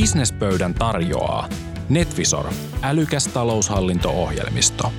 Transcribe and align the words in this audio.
Businesspöydän 0.00 0.74
tarjoaa 0.74 1.48
Netvisor, 1.88 2.46
älykäs 2.82 3.26
taloushallinto-ohjelmisto. 3.26 4.92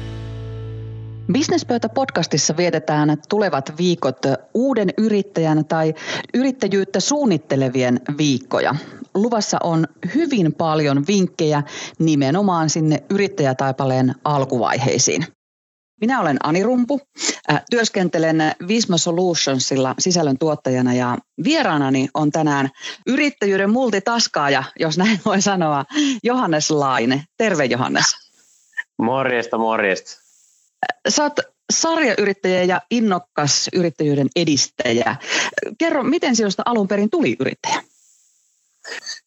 Businesspöytä-podcastissa 1.34 2.58
vietetään 2.58 3.18
tulevat 3.30 3.74
viikot 3.78 4.18
uuden 4.54 4.90
yrittäjän 4.98 5.66
tai 5.66 5.94
yrittäjyyttä 6.34 7.00
suunnittelevien 7.00 8.02
viikkoja. 8.18 8.76
Luvassa 9.16 9.58
on 9.64 9.88
hyvin 10.16 10.54
paljon 10.54 11.04
vinkkejä 11.08 11.64
nimenomaan 12.00 12.70
sinne 12.70 13.04
yrittäjätaipaleen 13.10 14.16
alkuvaiheisiin. 14.24 15.26
Minä 16.02 16.22
olen 16.22 16.38
Ani 16.44 16.64
Rumpu, 16.64 17.02
äh, 17.52 17.64
työskentelen 17.72 18.38
Visma 18.68 18.98
Solutionsilla 18.98 19.96
sisällön 20.00 20.38
tuottajana 20.38 20.94
ja 20.94 21.18
vieraanani 21.44 22.08
on 22.14 22.32
tänään 22.32 22.70
yrittäjyyden 23.08 23.70
multitaskaaja, 23.70 24.64
jos 24.80 24.98
näin 24.98 25.20
voi 25.26 25.42
sanoa, 25.42 25.86
Johannes 26.24 26.72
Laine. 26.72 27.24
Terve 27.38 27.66
Johannes. 27.66 28.06
Morjesta, 28.98 29.58
morjesta. 29.58 30.12
Sä 31.10 31.24
oot 31.24 31.40
sarjayrittäjä 31.72 32.64
ja 32.64 32.82
innokkas 32.92 33.70
yrittäjyyden 33.74 34.28
edistäjä. 34.36 35.16
Kerro, 35.78 36.04
miten 36.04 36.36
sinusta 36.36 36.64
alun 36.66 36.88
perin 36.88 37.10
tuli 37.10 37.36
yrittäjä? 37.40 37.82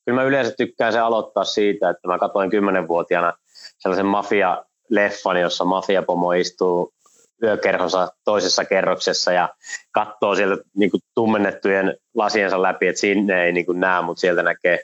Kyllä 0.05 0.21
mä 0.21 0.23
yleensä 0.23 0.55
tykkään 0.57 0.93
se 0.93 0.99
aloittaa 0.99 1.45
siitä, 1.45 1.91
että 1.91 2.09
mä 2.09 2.19
katsoin 2.19 2.51
kymmenenvuotiaana 2.51 3.33
sellaisen 3.79 4.07
mafia 4.07 4.65
leffan, 4.91 5.41
jossa 5.41 5.65
mafiapomo 5.65 6.33
istuu 6.33 6.95
yökerhonsa 7.43 8.09
toisessa 8.25 8.65
kerroksessa 8.65 9.33
ja 9.33 9.49
katsoo 9.93 10.35
sieltä 10.35 10.63
niin 10.77 10.91
kuin 10.91 11.01
tummennettujen 11.15 11.97
lasiensa 12.15 12.63
läpi, 12.63 12.89
että 12.89 13.01
sinne 13.01 13.45
ei 13.45 13.53
niin 13.53 13.67
kuin 13.67 13.81
näe, 13.81 14.03
mutta 14.03 14.21
sieltä 14.21 14.43
näkee, 14.43 14.81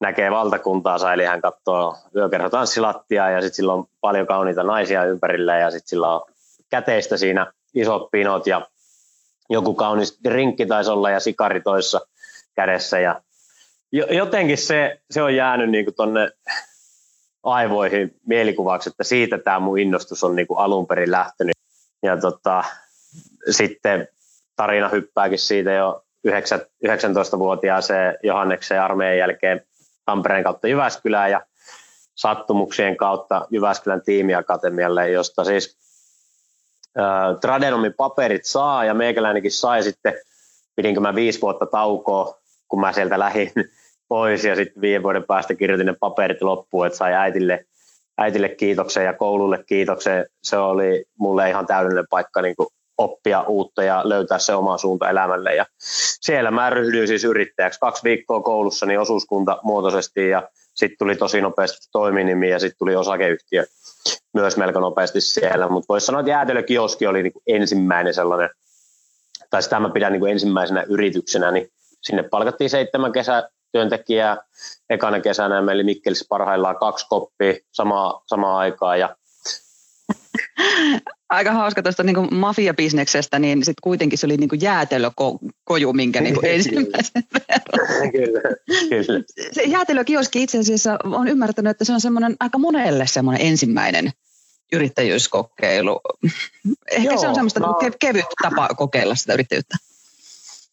näkee 0.00 0.30
valtakuntaa, 0.30 1.12
eli 1.14 1.24
hän 1.24 1.40
katsoo 1.40 1.96
yökerhotanssilattia 2.16 3.30
ja 3.30 3.40
sitten 3.40 3.56
sillä 3.56 3.72
on 3.72 3.84
paljon 4.00 4.26
kauniita 4.26 4.62
naisia 4.62 5.04
ympärillä 5.04 5.58
ja 5.58 5.70
sitten 5.70 5.88
sillä 5.88 6.14
on 6.14 6.22
käteistä 6.70 7.16
siinä 7.16 7.52
isot 7.74 8.10
pinot 8.10 8.46
ja 8.46 8.66
joku 9.50 9.74
kaunis 9.74 10.18
rinkki 10.24 10.66
taisi 10.66 10.90
olla 10.90 11.10
ja 11.10 11.20
sikari 11.20 11.60
toissa 11.60 12.00
kädessä. 12.56 13.00
Ja 13.00 13.20
jotenkin 13.92 14.58
se, 14.58 15.00
se 15.10 15.22
on 15.22 15.34
jäänyt 15.34 15.70
niin 15.70 15.94
tuonne 15.96 16.30
aivoihin 17.42 18.20
mielikuvaksi, 18.26 18.90
että 18.90 19.04
siitä 19.04 19.38
tämä 19.38 19.60
mun 19.60 19.78
innostus 19.78 20.24
on 20.24 20.36
niin 20.36 20.46
kuin 20.46 20.58
alun 20.58 20.86
perin 20.86 21.10
lähtenyt. 21.10 21.56
Ja 22.02 22.16
tota, 22.16 22.64
sitten 23.50 24.08
tarina 24.56 24.88
hyppääkin 24.88 25.38
siitä 25.38 25.72
jo 25.72 26.04
19-vuotiaaseen 26.28 28.18
Johanneksen 28.22 28.82
armeijan 28.82 29.18
jälkeen 29.18 29.62
Tampereen 30.04 30.44
kautta 30.44 30.68
Jyväskylään 30.68 31.30
ja 31.30 31.40
sattumuksien 32.14 32.96
kautta 32.96 33.46
Jyväskylän 33.50 34.02
tiimiakatemialle, 34.02 35.10
josta 35.10 35.44
siis 35.44 35.78
äh, 36.98 37.40
Tradenomin 37.40 37.94
paperit 37.94 38.44
saa 38.44 38.84
ja 38.84 38.94
meikäläinenkin 38.94 39.52
sai 39.52 39.82
sitten, 39.82 40.14
pidinkö 40.76 41.00
mä 41.00 41.14
viisi 41.14 41.40
vuotta 41.40 41.66
taukoa, 41.66 42.38
kun 42.68 42.80
mä 42.80 42.92
sieltä 42.92 43.18
lähdin 43.18 43.52
pois 44.10 44.44
ja 44.44 44.56
sitten 44.56 44.80
viiden 44.80 45.02
vuoden 45.02 45.24
päästä 45.24 45.54
kirjoitin 45.54 45.86
ne 45.86 45.94
paperit 46.00 46.42
loppuun, 46.42 46.86
että 46.86 46.96
sai 46.96 47.14
äitille, 47.14 47.64
äitille 48.18 48.48
kiitoksen 48.48 49.04
ja 49.04 49.12
koululle 49.12 49.64
kiitoksen. 49.66 50.26
Se 50.42 50.56
oli 50.56 51.04
mulle 51.18 51.50
ihan 51.50 51.66
täydellinen 51.66 52.06
paikka 52.10 52.42
niin 52.42 52.54
oppia 52.98 53.42
uutta 53.42 53.82
ja 53.82 54.02
löytää 54.04 54.38
se 54.38 54.54
oma 54.54 54.78
suunta 54.78 55.10
elämälle. 55.10 55.54
Ja 55.54 55.66
siellä 56.20 56.50
mä 56.50 56.70
ryhdyin 56.70 57.08
siis 57.08 57.24
yrittäjäksi. 57.24 57.80
Kaksi 57.80 58.04
viikkoa 58.04 58.42
koulussa 58.42 58.86
niin 58.86 59.00
osuuskunta 59.00 59.58
muotoisesti 59.62 60.28
ja 60.28 60.48
sitten 60.74 60.98
tuli 60.98 61.16
tosi 61.16 61.40
nopeasti 61.40 61.88
toiminimi 61.92 62.50
ja 62.50 62.58
sitten 62.58 62.78
tuli 62.78 62.96
osakeyhtiö 62.96 63.64
myös 64.34 64.56
melko 64.56 64.80
nopeasti 64.80 65.20
siellä. 65.20 65.68
Mutta 65.68 65.88
voisi 65.88 66.06
sanoa, 66.06 66.20
että 66.20 66.30
jäätelökioski 66.30 67.06
oli 67.06 67.22
niin 67.22 67.32
ensimmäinen 67.46 68.14
sellainen, 68.14 68.50
tai 69.50 69.62
sitä 69.62 69.80
mä 69.80 69.90
pidän 69.90 70.12
niin 70.12 70.26
ensimmäisenä 70.26 70.82
yrityksenä, 70.88 71.50
niin 71.50 71.68
sinne 72.02 72.22
palkattiin 72.22 72.70
seitsemän 72.70 73.12
kesä, 73.12 73.48
työntekijää 73.72 74.36
ekana 74.90 75.20
kesänä 75.20 75.54
ja 75.54 75.62
meillä 75.62 75.82
Mikkelissä 75.82 76.24
parhaillaan 76.28 76.76
kaksi 76.76 77.06
koppia 77.08 77.54
samaa, 77.72 78.22
samaa 78.26 78.58
aikaa 78.58 78.96
ja 78.96 79.16
Aika 81.30 81.52
hauska 81.52 81.82
tuosta 81.82 82.02
niin 82.02 82.34
mafiabisneksestä, 82.34 83.38
niin 83.38 83.58
sitten 83.58 83.82
kuitenkin 83.82 84.18
se 84.18 84.26
oli 84.26 84.36
niin 84.36 84.60
jäätelökoju, 84.60 85.92
minkä 85.92 86.20
niin 86.20 86.36
ensimmäisen 86.42 87.24
verran. 87.32 88.10
kyllä, 88.16 88.40
kyllä. 88.88 89.24
Se 89.52 89.62
jäätelökioski 89.62 90.42
itse 90.42 90.58
asiassa 90.58 90.98
on 91.04 91.28
ymmärtänyt, 91.28 91.70
että 91.70 91.84
se 91.84 91.92
on 91.92 92.00
semmoinen 92.00 92.36
aika 92.40 92.58
monelle 92.58 93.06
semmoinen 93.06 93.46
ensimmäinen 93.46 94.10
yrittäjyyskokeilu. 94.72 96.00
Ehkä 96.90 97.10
Joo, 97.10 97.20
se 97.20 97.28
on 97.28 97.34
semmoista 97.34 97.60
no, 97.60 97.78
kevyt 98.00 98.24
tapa 98.42 98.68
kokeilla 98.68 99.14
sitä 99.14 99.34
yrittäjyyttä. 99.34 99.76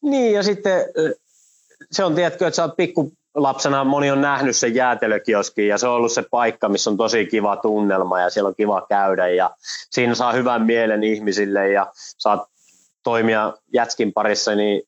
Niin 0.01 0.33
ja 0.33 0.43
sitten 0.43 0.85
se 1.91 2.03
on, 2.03 2.15
tiedätkö, 2.15 2.47
että 2.47 2.55
sä 2.55 2.63
oot 2.63 2.75
pikku 2.77 3.11
lapsena 3.35 3.83
moni 3.83 4.11
on 4.11 4.21
nähnyt 4.21 4.55
sen 4.55 4.75
jäätelökioskin 4.75 5.67
ja 5.67 5.77
se 5.77 5.87
on 5.87 5.93
ollut 5.93 6.11
se 6.11 6.23
paikka, 6.31 6.69
missä 6.69 6.89
on 6.89 6.97
tosi 6.97 7.25
kiva 7.25 7.55
tunnelma 7.55 8.21
ja 8.21 8.29
siellä 8.29 8.47
on 8.47 8.55
kiva 8.55 8.85
käydä 8.89 9.27
ja 9.27 9.51
siinä 9.91 10.15
saa 10.15 10.33
hyvän 10.33 10.65
mielen 10.65 11.03
ihmisille 11.03 11.69
ja 11.69 11.91
saat 11.95 12.41
toimia 13.03 13.53
jätskin 13.73 14.13
parissa, 14.13 14.55
niin 14.55 14.81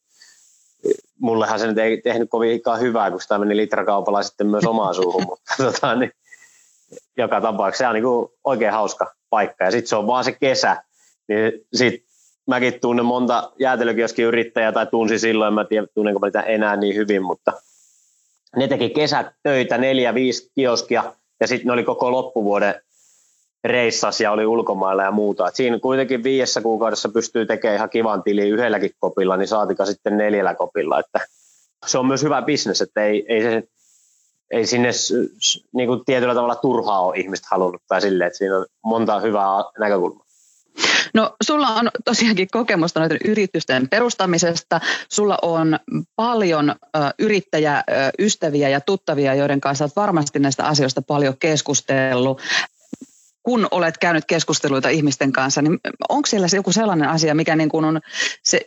mullehan 1.19 1.59
se 1.59 1.67
nyt 1.67 1.77
ei 1.77 2.01
tehnyt 2.01 2.29
kovinkaan 2.29 2.79
hyvää, 2.79 3.11
kun 3.11 3.21
sitä 3.21 3.37
meni 3.37 3.57
litrakaupalla 3.57 4.23
sitten 4.23 4.47
myös 4.47 4.65
omaan 4.65 4.95
suuhun, 4.95 5.25
mutta 5.25 5.53
tota, 5.63 5.95
niin, 5.95 6.11
joka 7.17 7.41
tapauksessa 7.41 7.83
se 7.83 7.87
on 7.87 7.93
niin 7.93 8.03
kuin 8.03 8.29
oikein 8.43 8.71
hauska 8.73 9.13
paikka 9.29 9.63
ja 9.63 9.71
sitten 9.71 9.89
se 9.89 9.95
on 9.95 10.07
vaan 10.07 10.23
se 10.23 10.31
kesä, 10.31 10.83
niin 11.27 11.51
sitten 11.73 12.08
mäkin 12.49 12.79
tunnen 12.81 13.05
monta 13.05 13.51
jäätelökioskin 13.59 14.25
yrittäjää 14.25 14.71
tai 14.71 14.87
tunsi 14.87 15.19
silloin, 15.19 15.53
mä 15.53 15.65
tiedä 15.65 15.87
tunnenko 15.93 16.25
niitä 16.25 16.41
enää 16.41 16.75
niin 16.75 16.95
hyvin, 16.95 17.23
mutta 17.23 17.53
ne 18.55 18.67
teki 18.67 18.89
kesät 18.89 19.27
töitä, 19.43 19.77
neljä, 19.77 20.13
viisi 20.13 20.51
kioskia 20.55 21.15
ja 21.39 21.47
sitten 21.47 21.67
ne 21.67 21.73
oli 21.73 21.83
koko 21.83 22.11
loppuvuoden 22.11 22.75
reissas 23.63 24.21
ja 24.21 24.31
oli 24.31 24.45
ulkomailla 24.45 25.03
ja 25.03 25.11
muuta. 25.11 25.47
Et 25.47 25.55
siinä 25.55 25.79
kuitenkin 25.79 26.23
viidessä 26.23 26.61
kuukaudessa 26.61 27.09
pystyy 27.09 27.45
tekemään 27.45 27.75
ihan 27.75 27.89
kivan 27.89 28.23
tili 28.23 28.49
yhdelläkin 28.49 28.91
kopilla, 28.99 29.37
niin 29.37 29.47
saatika 29.47 29.85
sitten 29.85 30.17
neljällä 30.17 30.55
kopilla. 30.55 30.99
Että 30.99 31.19
se 31.85 31.97
on 31.97 32.05
myös 32.05 32.23
hyvä 32.23 32.41
bisnes, 32.41 32.81
että 32.81 33.03
ei, 33.03 33.25
ei, 33.29 33.41
se, 33.41 33.63
ei 34.51 34.65
sinne 34.65 34.89
niin 35.73 35.87
kuin 35.87 36.05
tietyllä 36.05 36.35
tavalla 36.35 36.55
turhaa 36.55 36.99
ole 36.99 37.17
ihmistä 37.17 37.47
halunnut 37.51 37.81
tai 37.87 38.01
silleen, 38.01 38.27
että 38.27 38.37
siinä 38.37 38.57
on 38.57 38.65
monta 38.85 39.19
hyvää 39.19 39.63
näkökulmaa. 39.79 40.28
No 41.13 41.35
sulla 41.43 41.67
on 41.67 41.89
tosiaankin 42.05 42.47
kokemusta 42.51 42.99
noiden 42.99 43.19
yritysten 43.25 43.89
perustamisesta. 43.89 44.81
Sulla 45.09 45.37
on 45.41 45.79
paljon 46.15 46.69
ö, 46.69 46.99
yrittäjäystäviä 47.19 48.69
ja 48.69 48.81
tuttavia, 48.81 49.33
joiden 49.33 49.61
kanssa 49.61 49.83
olet 49.83 49.95
varmasti 49.95 50.39
näistä 50.39 50.65
asioista 50.65 51.01
paljon 51.01 51.37
keskustellut 51.39 52.41
kun 53.43 53.67
olet 53.71 53.97
käynyt 53.97 54.25
keskusteluita 54.25 54.89
ihmisten 54.89 55.31
kanssa, 55.31 55.61
niin 55.61 55.79
onko 56.09 56.25
siellä 56.25 56.47
joku 56.55 56.71
sellainen 56.71 57.09
asia, 57.09 57.35
mikä 57.35 57.55
niin 57.55 57.69
kuin 57.69 57.85
on 57.85 57.99
se 58.43 58.61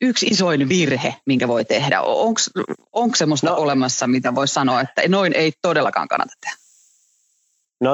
yksi 0.00 0.26
isoin 0.26 0.68
virhe, 0.68 1.14
minkä 1.26 1.48
voi 1.48 1.64
tehdä? 1.64 2.00
Onko 2.92 3.16
semmoista 3.16 3.46
no, 3.46 3.56
olemassa, 3.56 4.06
mitä 4.06 4.34
voi 4.34 4.48
sanoa, 4.48 4.80
että 4.80 5.02
noin 5.08 5.32
ei 5.32 5.52
todellakaan 5.62 6.08
kannata 6.08 6.34
tehdä? 6.40 6.56
No 7.80 7.92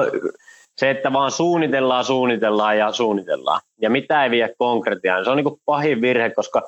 se, 0.77 0.89
että 0.89 1.13
vaan 1.13 1.31
suunnitellaan, 1.31 2.05
suunnitellaan 2.05 2.77
ja 2.77 2.91
suunnitellaan. 2.91 3.61
Ja 3.81 3.89
mitä 3.89 4.23
ei 4.23 4.31
vie 4.31 4.55
konkretiaan. 4.57 5.23
Se 5.23 5.29
on 5.29 5.37
niin 5.37 5.59
pahin 5.65 6.01
virhe, 6.01 6.29
koska 6.29 6.61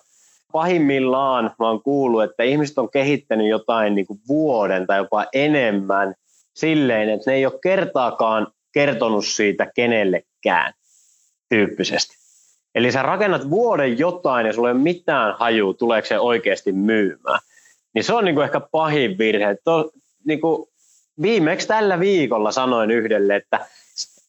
pahimmillaan 0.52 1.56
mä 1.60 1.68
oon 1.68 1.84
kuullut, 1.84 2.24
että 2.24 2.44
ihmiset 2.44 2.78
on 2.78 2.92
kehittänyt 2.92 3.48
jotain 3.48 3.96
niin 3.96 4.08
kuin 4.08 4.20
vuoden 4.28 4.88
tai 4.88 4.98
jopa 4.98 5.26
enemmän 5.34 6.16
silleen, 6.54 7.10
että 7.10 7.32
ne 7.32 7.38
ei 7.38 7.46
ole 7.46 7.60
kertaakaan 7.64 8.48
kertonut 8.74 9.26
siitä 9.26 9.72
kenellekään 9.76 10.74
tyyppisesti. 11.50 12.18
Eli 12.76 12.92
sä 12.92 13.02
rakennat 13.02 13.50
vuoden 13.50 14.00
jotain 14.00 14.46
ja 14.46 14.54
sulla 14.54 14.70
ei 14.70 14.76
ole 14.76 14.82
mitään 14.82 15.36
hajua, 15.40 15.74
tuleeko 15.74 16.08
se 16.08 16.20
oikeasti 16.20 16.72
myymään. 16.72 17.40
Niin 17.94 18.04
se 18.04 18.14
on 18.14 18.26
niin 18.26 18.36
kuin 18.36 18.46
ehkä 18.46 18.60
pahin 18.60 19.18
virhe. 19.18 19.58
To, 19.64 19.92
niin 20.26 20.42
kuin 20.42 20.68
viimeksi 21.22 21.68
tällä 21.68 22.00
viikolla 22.00 22.52
sanoin 22.52 22.92
yhdelle, 22.92 23.36
että 23.36 23.66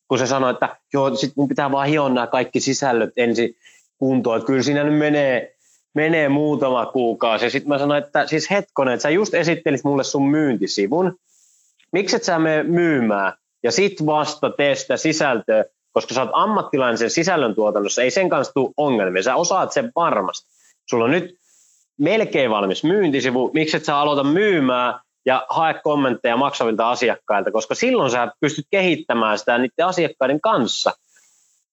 kun 0.09 0.19
se 0.19 0.27
sanoi, 0.27 0.51
että 0.51 0.77
joo, 0.93 1.17
sit 1.17 1.33
mun 1.37 1.49
pitää 1.49 1.73
vaan 1.73 1.89
hioa 1.89 2.09
nämä 2.09 2.27
kaikki 2.27 2.61
sisällöt 2.61 3.11
ensin 3.17 3.57
kuntoon, 3.99 4.37
että 4.37 4.47
kyllä 4.47 4.63
siinä 4.63 4.85
nyt 4.85 4.99
menee, 4.99 5.55
menee 5.95 6.29
muutama 6.29 6.87
kuukausi. 6.87 7.45
Ja 7.45 7.51
sitten 7.51 7.69
mä 7.69 7.79
sanoin, 7.79 8.05
että 8.05 8.27
siis 8.27 8.51
hetkonen, 8.51 8.95
että 8.95 9.03
sä 9.03 9.11
just 9.11 9.35
esittelit 9.35 9.85
mulle 9.85 10.05
sun 10.05 10.31
myyntisivun, 10.31 11.19
miksi 11.93 12.17
et 12.17 12.25
sä 12.25 12.39
mene 12.39 12.63
myymään? 12.63 13.33
Ja 13.63 13.73
sit 13.73 14.07
vasta 14.07 14.51
tee 14.51 14.75
sitä 14.75 14.97
sisältöä, 14.97 15.65
koska 15.93 16.15
sä 16.15 16.23
oot 16.23 16.31
ammattilainen 16.33 16.99
sen 16.99 17.11
sisällön 17.11 17.55
tuotannossa, 17.55 18.03
ei 18.03 18.11
sen 18.11 18.29
kanssa 18.29 18.55
tule 18.55 18.71
ongelmia, 18.77 19.23
sä 19.23 19.37
osaat 19.37 19.73
sen 19.73 19.93
varmasti. 19.97 20.49
Sulla 20.87 21.05
on 21.05 21.11
nyt 21.11 21.39
melkein 21.99 22.51
valmis 22.51 22.85
myyntisivu, 22.85 23.51
miksi 23.55 23.77
et 23.77 23.85
sä 23.85 23.99
aloita 23.99 24.25
myymään 24.25 24.95
ja 25.29 25.47
hae 25.49 25.75
kommentteja 25.85 26.37
maksavilta 26.37 26.91
asiakkailta, 26.91 27.51
koska 27.51 27.75
silloin 27.75 28.11
sä 28.11 28.33
pystyt 28.41 28.67
kehittämään 28.71 29.39
sitä 29.39 29.59
niiden 29.59 29.87
asiakkaiden 29.87 30.41
kanssa. 30.41 30.93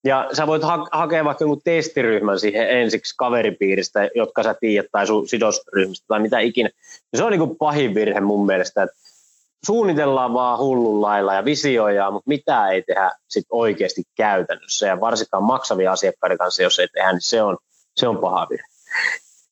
Ja 0.04 0.30
sä 0.34 0.48
voit 0.48 0.64
ha- 0.64 0.88
hakea 0.92 1.26
vaikka 1.26 1.44
jonkun 1.44 1.62
testiryhmän 1.64 2.40
siihen 2.40 2.70
ensiksi 2.70 3.16
kaveripiiristä, 3.18 4.10
jotka 4.16 4.44
sä 4.44 4.56
tiedät, 4.60 4.92
tai 4.92 5.08
sun 5.08 5.28
sidosryhmistä 5.28 6.06
tai 6.08 6.20
mitä 6.20 6.40
ikinä. 6.40 6.70
Ja 7.12 7.18
se 7.18 7.24
on 7.24 7.32
niin 7.32 7.58
pahin 7.58 7.96
virhe 7.96 8.20
mun 8.20 8.46
mielestä, 8.46 8.84
että 8.84 8.96
suunnitellaan 9.66 10.34
vaan 10.34 10.60
hullun 10.60 11.02
lailla 11.02 11.34
ja 11.34 11.46
visioidaan, 11.46 12.14
mutta 12.14 12.28
mitä 12.28 12.70
ei 12.70 12.82
tehdä 12.82 13.12
sit 13.30 13.46
oikeasti 13.50 14.04
käytännössä. 14.16 14.88
Ja 14.88 15.02
varsinkaan 15.02 15.44
maksavia 15.44 15.92
asiakkaiden 15.92 16.38
kanssa, 16.38 16.64
jos 16.64 16.80
ei 16.80 16.88
tehdä, 16.88 17.12
niin 17.12 17.22
se 17.22 17.42
on, 17.42 17.58
se 17.96 18.08
on 18.08 18.18
paha 18.18 18.48
virhe. 18.50 18.68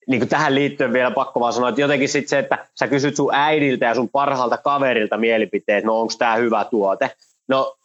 Niin 0.07 0.19
kuin 0.19 0.29
tähän 0.29 0.55
liittyen 0.55 0.94
vielä 0.94 1.11
pakko 1.11 1.39
vaan 1.39 1.53
sanoa, 1.53 1.69
että 1.69 1.81
jotenkin 1.81 2.09
sit 2.09 2.27
se, 2.27 2.39
että 2.39 2.67
sä 2.79 2.88
kysyt 2.88 3.15
sun 3.15 3.33
äidiltä 3.33 3.85
ja 3.85 3.95
sun 3.95 4.09
parhaalta 4.09 4.57
kaverilta 4.57 5.17
mielipiteet, 5.17 5.83
no 5.83 6.00
onko 6.00 6.13
tämä 6.17 6.35
hyvä 6.35 6.65
tuote. 6.65 7.11
No 7.47 7.77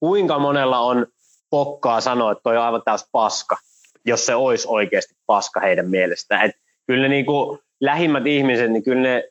kuinka 0.00 0.38
monella 0.38 0.78
on 0.78 1.06
pokkaa 1.50 2.00
sanoa, 2.00 2.32
että 2.32 2.42
toi 2.42 2.56
on 2.56 2.62
aivan 2.62 2.82
täys 2.84 3.04
paska, 3.12 3.56
jos 4.04 4.26
se 4.26 4.34
olisi 4.34 4.68
oikeasti 4.70 5.14
paska 5.26 5.60
heidän 5.60 5.90
mielestään. 5.90 6.46
Et 6.46 6.56
kyllä 6.86 7.02
ne 7.02 7.08
niin 7.08 7.26
kuin 7.26 7.58
lähimmät 7.80 8.26
ihmiset, 8.26 8.70
niin 8.70 8.82
kyllä 8.82 9.02
ne 9.02 9.28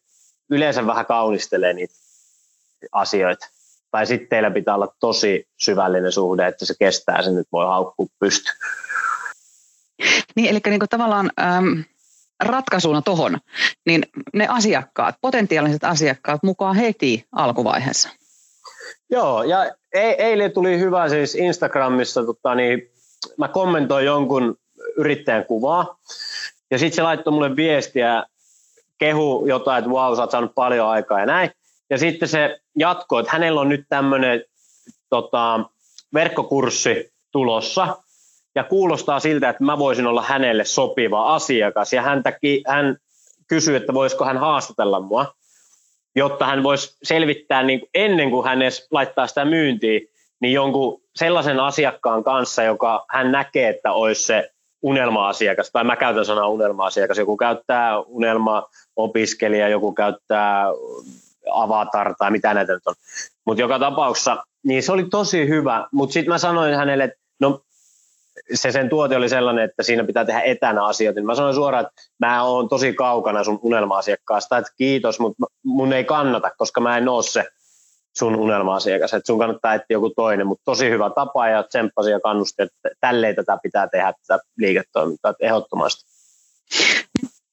yleensä 0.50 0.88
vähän 0.88 1.06
kaunistelee 1.06 1.74
niitä 1.74 1.94
asioita. 2.92 3.50
Tai 3.92 4.06
sitten 4.06 4.30
teillä 4.30 4.52
pitää 4.52 4.76
olla 4.76 4.96
tosi 5.00 5.48
syvällinen 5.58 6.12
suhde, 6.12 6.48
että 6.48 6.66
se 6.66 6.74
kestää 6.80 7.22
sen, 7.22 7.38
että 7.38 7.52
voi 7.52 7.66
haukkua 7.66 8.08
pysty. 8.20 8.52
Niin, 10.36 10.50
eli 10.50 10.60
niin 10.66 10.80
kuin 10.80 10.90
tavallaan 10.90 11.32
ratkaisuna 12.44 13.02
tuohon, 13.02 13.40
niin 13.86 14.04
ne 14.34 14.48
asiakkaat, 14.48 15.16
potentiaaliset 15.22 15.84
asiakkaat 15.84 16.44
mukaan 16.44 16.76
heti 16.76 17.26
alkuvaiheessa. 17.32 18.10
Joo, 19.10 19.44
ja 19.44 19.72
eilen 19.94 20.52
tuli 20.52 20.80
hyvä 20.80 21.10
siis 21.10 21.36
Instagramissa, 21.36 22.24
tota, 22.24 22.56
niin 22.56 22.92
mä 23.38 23.48
kommentoin 23.48 24.06
jonkun 24.06 24.58
yrittäjän 24.98 25.46
kuvaa, 25.46 25.98
ja 26.72 26.80
sitten 26.80 26.96
se 26.96 27.02
laittoi 27.02 27.34
mulle 27.34 27.56
viestiä, 27.56 28.24
kehu 28.98 29.46
jotain, 29.46 29.80
että 29.80 29.92
wow, 29.92 30.16
sä 30.16 30.22
oot 30.22 30.32
saanut 30.32 30.56
paljon 30.56 30.88
aikaa 30.88 31.20
ja 31.20 31.26
näin. 31.26 31.52
Ja 31.90 31.98
sitten 31.98 32.28
se 32.28 32.60
jatkoi, 32.78 33.20
että 33.20 33.32
hänellä 33.32 33.62
on 33.62 33.70
nyt 33.70 33.86
tämmöinen 33.90 34.44
tota, 35.10 35.60
verkkokurssi 36.14 37.14
tulossa, 37.32 38.03
ja 38.56 38.64
kuulostaa 38.64 39.20
siltä, 39.20 39.50
että 39.50 39.64
mä 39.64 39.78
voisin 39.78 40.08
olla 40.08 40.22
hänelle 40.22 40.66
sopiva 40.66 41.36
asiakas. 41.36 41.94
Ja 41.94 42.02
häntä, 42.02 42.34
hän 42.68 42.98
kysyi, 43.48 43.76
että 43.76 43.94
voisiko 43.94 44.26
hän 44.26 44.38
haastatella 44.38 45.00
mua, 45.00 45.34
jotta 46.16 46.46
hän 46.46 46.64
voisi 46.64 46.98
selvittää 47.04 47.64
niin 47.64 47.80
kuin 47.80 47.90
ennen 47.94 48.30
kuin 48.30 48.46
hän 48.46 48.62
edes 48.62 48.88
laittaa 48.92 49.28
sitä 49.28 49.46
myyntiin, 49.46 50.08
niin 50.42 50.54
jonkun 50.54 51.02
sellaisen 51.16 51.60
asiakkaan 51.60 52.24
kanssa, 52.24 52.64
joka 52.64 53.06
hän 53.10 53.32
näkee, 53.32 53.70
että 53.70 53.92
olisi 53.92 54.24
se 54.24 54.50
unelma-asiakas, 54.82 55.70
tai 55.74 55.84
mä 55.84 55.96
käytän 55.96 56.26
sanaa 56.26 56.48
unelma-asiakas, 56.48 57.18
joku 57.18 57.38
käyttää 57.38 58.00
unelma-opiskelija, 58.00 59.70
joku 59.70 59.94
käyttää 59.94 60.66
avatar 61.52 62.16
tai 62.18 62.32
mitä 62.32 62.54
näitä 62.54 62.74
nyt 62.74 62.88
on. 62.88 62.96
Mutta 63.46 63.62
joka 63.62 63.80
tapauksessa, 63.80 64.44
niin 64.64 64.84
se 64.84 64.92
oli 64.92 65.04
tosi 65.04 65.48
hyvä, 65.48 65.88
mutta 65.92 66.14
sitten 66.14 66.34
mä 66.34 66.38
sanoin 66.38 66.76
hänelle, 66.76 67.04
että 67.04 67.20
no 67.40 67.62
se 68.54 68.72
sen 68.72 68.90
tuote 68.90 69.16
oli 69.16 69.30
sellainen, 69.30 69.66
että 69.66 69.84
siinä 69.84 70.04
pitää 70.04 70.26
tehdä 70.26 70.42
etänä 70.42 70.86
asioita. 70.86 71.20
Niin 71.20 71.26
mä 71.26 71.36
sanoin 71.36 71.56
suoraan, 71.56 71.86
että 71.86 72.02
mä 72.20 72.44
oon 72.44 72.70
tosi 72.70 72.94
kaukana 72.94 73.44
sun 73.44 73.60
unelma-asiakkaasta, 73.62 74.58
että 74.58 74.72
kiitos, 74.78 75.20
mutta 75.20 75.46
mun 75.66 75.94
ei 75.94 76.04
kannata, 76.04 76.52
koska 76.58 76.82
mä 76.82 76.98
en 76.98 77.10
ole 77.10 77.24
se 77.24 77.44
sun 78.18 78.36
unelma-asiakas, 78.36 79.14
että 79.14 79.28
sun 79.28 79.40
kannattaa 79.40 79.74
etsiä 79.74 79.96
joku 79.96 80.10
toinen, 80.10 80.48
mutta 80.48 80.66
tosi 80.66 80.90
hyvä 80.90 81.10
tapa 81.16 81.48
ja 81.48 81.64
tsemppasi 81.64 82.12
ja 82.12 82.20
kannusti, 82.20 82.64
että 82.64 82.90
tälleen 83.02 83.36
tätä 83.36 83.58
pitää 83.64 83.88
tehdä 83.88 84.14
tätä 84.28 84.44
liiketoimintaa, 84.58 85.32
että 85.32 85.46
ehdottomasti. 85.46 86.14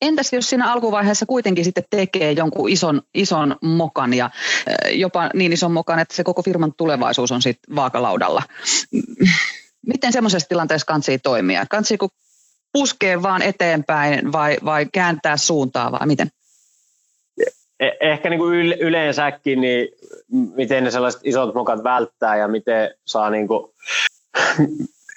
Entäs 0.02 0.32
jos 0.32 0.50
siinä 0.50 0.72
alkuvaiheessa 0.72 1.26
kuitenkin 1.26 1.64
sitten 1.64 1.84
tekee 1.90 2.32
jonkun 2.32 2.70
ison, 2.70 3.02
ison 3.14 3.56
mokan 3.62 4.14
ja 4.14 4.31
jopa 4.90 5.31
niin 5.34 5.52
ison 5.52 5.72
mokan, 5.72 5.98
että 5.98 6.14
se 6.14 6.25
koko 6.25 6.42
firman 6.42 6.72
tulevaisuus 6.76 7.32
on 7.32 7.42
sitten 7.42 7.76
vaakalaudalla. 7.76 8.42
Miten 9.92 10.12
semmoisessa 10.12 10.48
tilanteessa 10.48 10.87
kansi 10.87 11.19
toimia? 11.19 11.66
kun 12.00 12.08
puskee 12.72 13.22
vaan 13.22 13.42
eteenpäin 13.42 14.32
vai, 14.32 14.56
vai 14.64 14.87
kääntää 14.92 15.37
suuntaa 15.37 15.92
vai 15.92 16.06
miten? 16.06 16.31
E- 17.81 17.96
ehkä 18.00 18.31
niin 18.31 18.40
kuin 18.40 18.72
yleensäkin, 18.72 19.60
niin 19.60 19.88
miten 20.31 20.84
ne 20.84 20.90
sellaiset 20.90 21.20
isot 21.25 21.54
mokat 21.54 21.84
välttää 21.84 22.37
ja 22.37 22.48
miten 22.48 22.94
saa 23.06 23.31
niin 23.31 23.48
kuin 23.48 23.72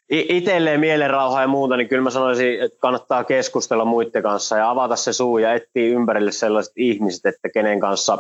itselleen 0.10 0.80
mielenrauhaa 0.80 1.42
ja 1.42 1.48
muuta, 1.48 1.78
niin 1.78 1.90
kyllä 1.90 2.04
mä 2.04 2.10
sanoisin, 2.10 2.62
että 2.62 2.80
kannattaa 2.80 3.24
keskustella 3.24 3.86
muiden 3.86 4.24
kanssa 4.24 4.58
ja 4.58 4.70
avata 4.70 4.96
se 4.96 5.14
suu 5.14 5.38
ja 5.38 5.54
etsiä 5.54 5.88
ympärille 5.88 6.31
sellaiset 6.31 6.74
ihmiset, 6.75 7.25
että 7.25 7.50
kenen 7.50 7.80
kanssa, 7.80 8.18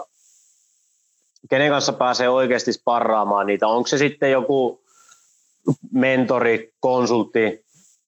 kenen 1.49 1.69
kanssa 1.69 1.93
pääsee 1.93 2.29
oikeasti 2.29 2.73
sparraamaan 2.73 3.47
niitä. 3.47 3.67
Onko 3.67 3.87
se 3.87 3.97
sitten 3.97 4.31
joku 4.31 4.82
mentori, 5.91 6.73
konsultti 6.79 7.65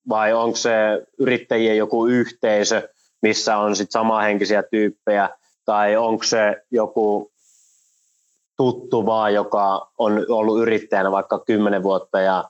vai 0.10 0.34
onko 0.34 0.56
se 0.56 0.72
yrittäjien 1.20 1.78
joku 1.78 2.06
yhteisö, 2.06 2.90
missä 3.22 3.58
on 3.58 3.76
sitten 3.76 3.92
samahenkisiä 3.92 4.64
tyyppejä 4.64 5.30
tai 5.66 5.96
onko 5.96 6.24
se 6.24 6.62
joku 6.72 7.32
tuttu 8.58 9.06
vaan, 9.06 9.34
joka 9.34 9.88
on 9.98 10.26
ollut 10.30 10.62
yrittäjänä 10.62 11.12
vaikka 11.12 11.40
kymmenen 11.40 11.84
vuotta 11.84 12.20
ja 12.20 12.44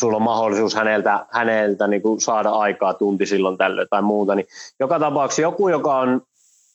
sulla 0.00 0.16
on 0.16 0.22
mahdollisuus 0.22 0.74
häneltä, 0.74 1.26
häneltä 1.30 1.86
niin 1.86 2.02
kuin 2.02 2.20
saada 2.20 2.50
aikaa 2.50 2.94
tunti 2.94 3.26
silloin 3.26 3.58
tällöin 3.58 3.88
tai 3.90 4.02
muuta. 4.02 4.34
Niin 4.34 4.46
joka 4.80 4.98
tapauksessa 4.98 5.42
joku, 5.42 5.68
joka 5.68 5.98
on 5.98 6.22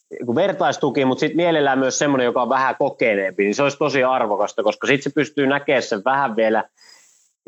niin 0.09 0.35
vertaistuki, 0.35 1.05
mutta 1.05 1.19
sitten 1.19 1.37
mielellään 1.37 1.79
myös 1.79 1.99
semmoinen, 1.99 2.25
joka 2.25 2.41
on 2.41 2.49
vähän 2.49 2.75
kokeneempi, 2.79 3.43
niin 3.43 3.55
se 3.55 3.63
olisi 3.63 3.77
tosi 3.77 4.03
arvokasta, 4.03 4.63
koska 4.63 4.87
sitten 4.87 5.03
se 5.03 5.15
pystyy 5.15 5.47
näkemään 5.47 5.83
sen 5.83 6.01
vähän 6.05 6.35
vielä 6.35 6.63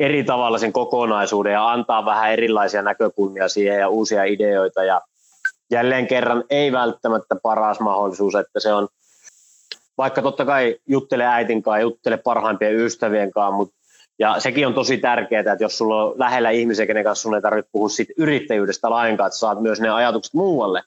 eri 0.02 0.24
tavalla 0.24 0.58
sen 0.58 0.74
kokonaisuuden 0.74 1.54
ja 1.54 1.72
antaa 1.72 2.06
vähän 2.06 2.32
erilaisia 2.32 2.82
näkökulmia 2.82 3.48
siihen 3.48 3.80
ja 3.80 3.90
uusia 3.90 4.24
ideoita 4.24 4.84
ja 4.84 5.02
jälleen 5.72 6.08
kerran 6.08 6.44
ei 6.50 6.72
välttämättä 6.72 7.36
paras 7.44 7.80
mahdollisuus, 7.80 8.36
että 8.36 8.60
se 8.60 8.74
on 8.74 8.88
vaikka 9.98 10.22
totta 10.22 10.46
kai 10.46 10.76
juttele 10.88 11.26
äitin 11.26 11.64
kanssa, 11.64 11.80
juttele 11.80 12.18
parhaimpien 12.18 12.76
ystävien 12.76 13.32
kanssa, 13.32 13.58
mutta 13.58 13.76
ja 14.20 14.40
sekin 14.40 14.68
on 14.68 14.74
tosi 14.74 14.98
tärkeää, 14.98 15.40
että 15.40 15.64
jos 15.64 15.78
sulla 15.78 16.04
on 16.04 16.14
lähellä 16.20 16.50
ihmisiä, 16.50 16.86
kenen 16.86 17.04
kanssa 17.04 17.24
sun 17.24 17.36
ei 17.36 17.42
tarvitse 17.42 17.70
puhua 17.72 17.90
siitä 17.90 18.14
yrittäjyydestä 18.18 18.90
lainkaan, 18.90 19.28
että 19.28 19.38
saat 19.38 19.62
myös 19.62 19.82
ne 19.82 19.90
ajatukset 19.90 20.34
muualle. 20.34 20.84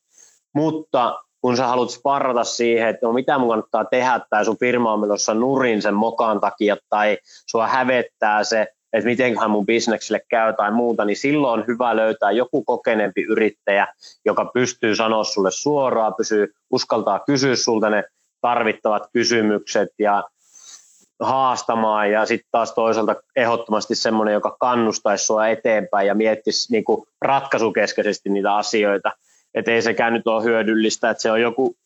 Mutta 0.55 1.23
kun 1.41 1.57
sä 1.57 1.67
haluat 1.67 1.91
sparrata 1.91 2.45
siihen, 2.45 2.89
että 2.89 3.07
no 3.07 3.13
mitä 3.13 3.39
mun 3.39 3.49
kannattaa 3.49 3.85
tehdä, 3.85 4.21
tai 4.31 4.45
sun 4.45 4.59
firma 4.59 4.93
on 4.93 5.01
menossa 5.01 5.35
nurin 5.35 5.83
sen 5.83 5.95
mokan 5.95 6.41
takia, 6.41 6.77
tai 6.89 7.19
sua 7.47 7.67
hävettää 7.67 8.45
se, 8.45 8.67
että 8.95 9.09
mitenköhän 9.09 9.51
mun 9.51 9.67
bisnekselle 9.67 10.21
käy 10.29 10.53
tai 10.53 10.71
muuta, 10.71 11.05
niin 11.05 11.17
silloin 11.17 11.61
on 11.61 11.67
hyvä 11.67 11.97
löytää 11.97 12.31
joku 12.31 12.65
kokeneempi 12.65 13.23
yrittäjä, 13.23 13.87
joka 14.25 14.45
pystyy 14.45 14.97
sanoa 14.97 15.25
sulle 15.25 15.51
suoraan, 15.51 16.15
pysyy, 16.15 16.55
uskaltaa 16.71 17.19
kysyä 17.27 17.57
sulta 17.57 17.91
ne 17.91 18.05
tarvittavat 18.41 19.03
kysymykset 19.13 19.89
ja 19.99 20.25
haastamaan 21.21 22.11
ja 22.11 22.27
sitten 22.27 22.49
taas 22.51 22.73
toisaalta 22.73 23.17
ehdottomasti 23.37 23.95
semmoinen, 23.95 24.33
joka 24.33 24.57
kannustaisi 24.61 25.27
sua 25.27 25.49
eteenpäin 25.49 26.07
ja 26.07 26.15
miettisi 26.15 26.73
niin 26.73 26.85
kuin 26.85 27.07
ratkaisukeskeisesti 27.23 28.31
niitä 28.31 28.57
asioita. 28.57 29.13
Että 29.55 29.71
ei 29.71 29.83
sekään 29.83 30.13
nyt 30.13 30.27
ole 30.27 30.45
hyödyllistä, 30.45 31.11
että 31.11 31.23
se 31.23 31.31
on 31.31 31.41
joku, 31.41 31.77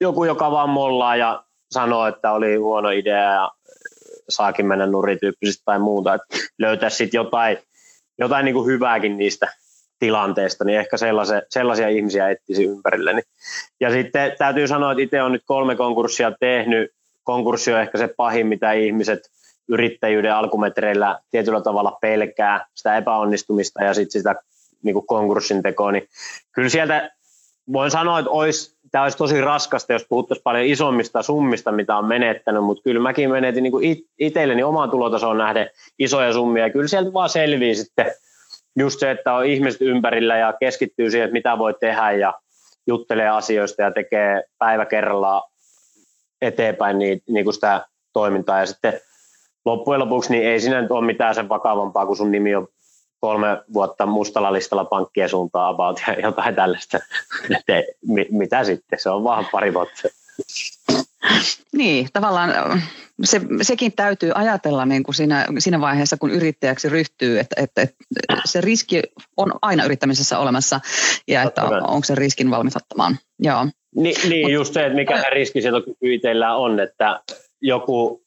joku 0.00 0.24
joka 0.24 0.50
vaan 0.50 0.70
mollaa 0.70 1.16
ja 1.16 1.44
sanoo, 1.70 2.06
että 2.06 2.32
oli 2.32 2.56
huono 2.56 2.90
idea 2.90 3.32
ja 3.32 3.50
saakin 4.28 4.66
mennä 4.66 4.86
nurityyppisesti 4.86 5.62
tai 5.64 5.78
muuta. 5.78 6.14
Että 6.14 6.26
löytäisi 6.58 6.96
sitten 6.96 7.18
jotain, 7.18 7.58
jotain 8.18 8.44
niin 8.44 8.54
kuin 8.54 8.66
hyvääkin 8.66 9.16
niistä 9.16 9.52
tilanteesta, 9.98 10.64
niin 10.64 10.78
ehkä 10.78 10.96
sellaisia, 10.96 11.42
sellaisia 11.50 11.88
ihmisiä 11.88 12.30
etsisi 12.30 12.64
ympärilleni. 12.64 13.22
Ja 13.80 13.90
sitten 13.90 14.32
täytyy 14.38 14.68
sanoa, 14.68 14.92
että 14.92 15.02
itse 15.02 15.22
olen 15.22 15.32
nyt 15.32 15.42
kolme 15.46 15.76
konkurssia 15.76 16.32
tehnyt 16.40 16.90
konkurssi 17.24 17.72
on 17.72 17.80
ehkä 17.80 17.98
se 17.98 18.08
pahin, 18.16 18.46
mitä 18.46 18.72
ihmiset 18.72 19.20
yrittäjyyden 19.68 20.34
alkumetreillä 20.34 21.18
tietyllä 21.30 21.60
tavalla 21.60 21.98
pelkää, 22.00 22.66
sitä 22.74 22.96
epäonnistumista 22.96 23.84
ja 23.84 23.94
sitten 23.94 24.20
sitä 24.20 24.34
niin 24.82 24.94
kuin 24.94 25.06
konkurssin 25.06 25.62
tekoa, 25.62 25.92
niin 25.92 26.08
kyllä 26.52 26.68
sieltä 26.68 27.10
voin 27.72 27.90
sanoa, 27.90 28.18
että 28.18 28.30
olisi, 28.30 28.76
tämä 28.90 29.04
olisi 29.04 29.18
tosi 29.18 29.40
raskasta, 29.40 29.92
jos 29.92 30.06
puhuttaisiin 30.08 30.42
paljon 30.42 30.66
isommista 30.66 31.22
summista, 31.22 31.72
mitä 31.72 31.96
on 31.96 32.04
menettänyt, 32.04 32.64
mutta 32.64 32.82
kyllä 32.82 33.00
mäkin 33.00 33.30
menetin 33.30 33.62
niin 33.62 34.06
itselleni 34.18 34.62
omaan 34.62 34.90
tulotasoon 34.90 35.38
nähden 35.38 35.70
isoja 35.98 36.32
summia, 36.32 36.70
kyllä 36.70 36.88
sieltä 36.88 37.12
vaan 37.12 37.28
selvii 37.28 37.74
sitten 37.74 38.12
just 38.78 39.00
se, 39.00 39.10
että 39.10 39.34
on 39.34 39.46
ihmiset 39.46 39.80
ympärillä 39.80 40.36
ja 40.36 40.52
keskittyy 40.60 41.10
siihen, 41.10 41.24
että 41.24 41.32
mitä 41.32 41.58
voi 41.58 41.74
tehdä 41.80 42.12
ja 42.12 42.34
juttelee 42.86 43.28
asioista 43.28 43.82
ja 43.82 43.90
tekee 43.90 44.42
päivä 44.58 44.86
kerrallaan 44.86 45.42
eteenpäin 46.42 46.98
niin, 46.98 47.22
niin 47.28 47.44
kuin 47.44 47.54
sitä 47.54 47.86
toimintaa. 48.12 48.60
Ja 48.60 48.66
sitten 48.66 49.00
loppujen 49.64 50.00
lopuksi 50.00 50.32
niin 50.32 50.44
ei 50.44 50.60
siinä 50.60 50.82
nyt 50.82 50.90
ole 50.90 51.06
mitään 51.06 51.34
sen 51.34 51.48
vakavampaa, 51.48 52.06
kun 52.06 52.16
sun 52.16 52.30
nimi 52.30 52.54
on 52.54 52.68
kolme 53.22 53.62
vuotta 53.72 54.06
mustalla 54.06 54.52
listalla 54.52 54.84
pankkien 54.84 55.28
suuntaan 55.28 55.74
about 55.74 56.00
ja 56.06 56.20
jotain 56.22 56.54
tällaista. 56.54 56.98
Mitä 58.30 58.64
sitten, 58.64 58.98
se 58.98 59.10
on 59.10 59.24
vaan 59.24 59.46
pari 59.52 59.74
vuotta. 59.74 60.08
Niin, 61.72 62.08
tavallaan 62.12 62.82
se, 63.24 63.40
sekin 63.62 63.92
täytyy 63.92 64.32
ajatella 64.34 64.86
niin 64.86 65.02
kuin 65.02 65.14
siinä, 65.14 65.46
siinä 65.58 65.80
vaiheessa, 65.80 66.16
kun 66.16 66.30
yrittäjäksi 66.30 66.88
ryhtyy, 66.88 67.38
että, 67.38 67.62
että, 67.62 67.82
että 67.82 67.96
se 68.44 68.60
riski 68.60 69.02
on 69.36 69.52
aina 69.62 69.84
yrittämisessä 69.84 70.38
olemassa 70.38 70.80
ja 71.28 71.42
että 71.42 71.62
onko 71.64 72.04
se 72.04 72.14
riskin 72.14 72.50
valmis 72.50 72.76
ottamaan. 72.76 73.18
Joo. 73.38 73.64
Ni, 73.96 74.14
niin, 74.28 74.46
Mut, 74.46 74.52
just 74.52 74.74
se, 74.74 74.86
että 74.86 74.96
mikä 74.96 75.22
riski 75.32 75.58
itsellään 76.02 76.56
on, 76.56 76.80
että 76.80 77.20
joku 77.60 78.22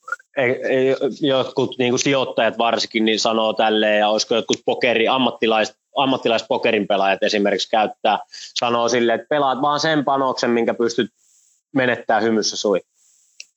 jotkut 1.21 1.77
niin 1.77 1.91
kuin 1.91 1.99
sijoittajat 1.99 2.57
varsinkin 2.57 3.05
niin 3.05 3.19
sanoo 3.19 3.53
tälleen, 3.53 3.99
ja 3.99 4.09
olisiko 4.09 4.35
jotkut 4.35 4.61
pokeri, 4.65 5.07
ammattilaiset, 5.07 5.75
ammattilaispokerin 5.97 6.87
pelaajat 6.87 7.23
esimerkiksi 7.23 7.69
käyttää, 7.69 8.19
sanoo 8.31 8.89
silleen, 8.89 9.19
että 9.19 9.29
pelaat 9.29 9.61
vaan 9.61 9.79
sen 9.79 10.05
panoksen, 10.05 10.49
minkä 10.49 10.73
pystyt 10.73 11.11
menettää 11.71 12.19
hymyssä 12.19 12.57
sui. 12.57 12.81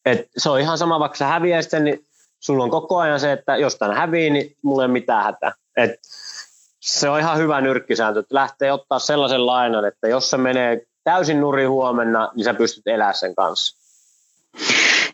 Et 0.06 0.28
se 0.36 0.50
on 0.50 0.60
ihan 0.60 0.78
sama, 0.78 1.00
vaikka 1.00 1.18
sä 1.18 1.26
häviäisit 1.26 1.70
sen, 1.70 1.84
niin 1.84 2.06
sulla 2.40 2.64
on 2.64 2.70
koko 2.70 2.98
ajan 2.98 3.20
se, 3.20 3.32
että 3.32 3.56
jos 3.56 3.76
tämän 3.76 3.96
hävii, 3.96 4.30
niin 4.30 4.56
mulla 4.62 4.82
ei 4.82 4.88
mitään 4.88 5.24
hätää. 5.24 5.52
Et 5.76 5.90
se 6.80 7.08
on 7.08 7.18
ihan 7.18 7.38
hyvä 7.38 7.60
nyrkkisääntö, 7.60 8.20
että 8.20 8.34
lähtee 8.34 8.72
ottaa 8.72 8.98
sellaisen 8.98 9.46
lainan, 9.46 9.84
että 9.84 10.08
jos 10.08 10.30
se 10.30 10.36
menee 10.36 10.86
täysin 11.04 11.40
nuri 11.40 11.64
huomenna, 11.64 12.32
niin 12.34 12.44
sä 12.44 12.54
pystyt 12.54 12.86
elämään 12.86 13.14
sen 13.14 13.34
kanssa. 13.34 13.76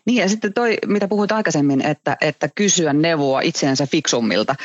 Niin 0.05 0.21
ja 0.21 0.29
sitten 0.29 0.53
toi, 0.53 0.77
mitä 0.85 1.07
puhuit 1.07 1.31
aikaisemmin, 1.31 1.85
että, 1.85 2.17
että 2.21 2.49
kysyä 2.55 2.93
neuvoa 2.93 3.41
itseensä 3.41 3.87
fiksummilta. 3.87 4.55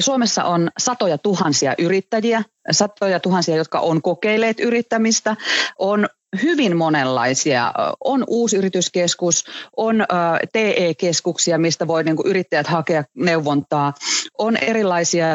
Suomessa 0.00 0.44
on 0.44 0.70
satoja 0.78 1.18
tuhansia 1.18 1.74
yrittäjiä, 1.78 2.42
satoja 2.70 3.20
tuhansia, 3.20 3.56
jotka 3.56 3.80
on 3.80 4.02
kokeilleet 4.02 4.60
yrittämistä, 4.60 5.36
on 5.78 6.08
hyvin 6.42 6.76
monenlaisia. 6.76 7.72
On 8.04 8.24
uusi 8.26 8.56
yrityskeskus, 8.56 9.44
on 9.76 10.04
TE-keskuksia, 10.52 11.58
mistä 11.58 11.86
voi 11.86 12.04
niin 12.04 12.16
yrittäjät 12.24 12.66
hakea 12.66 13.04
neuvontaa, 13.14 13.92
on 14.38 14.56
erilaisia 14.56 15.26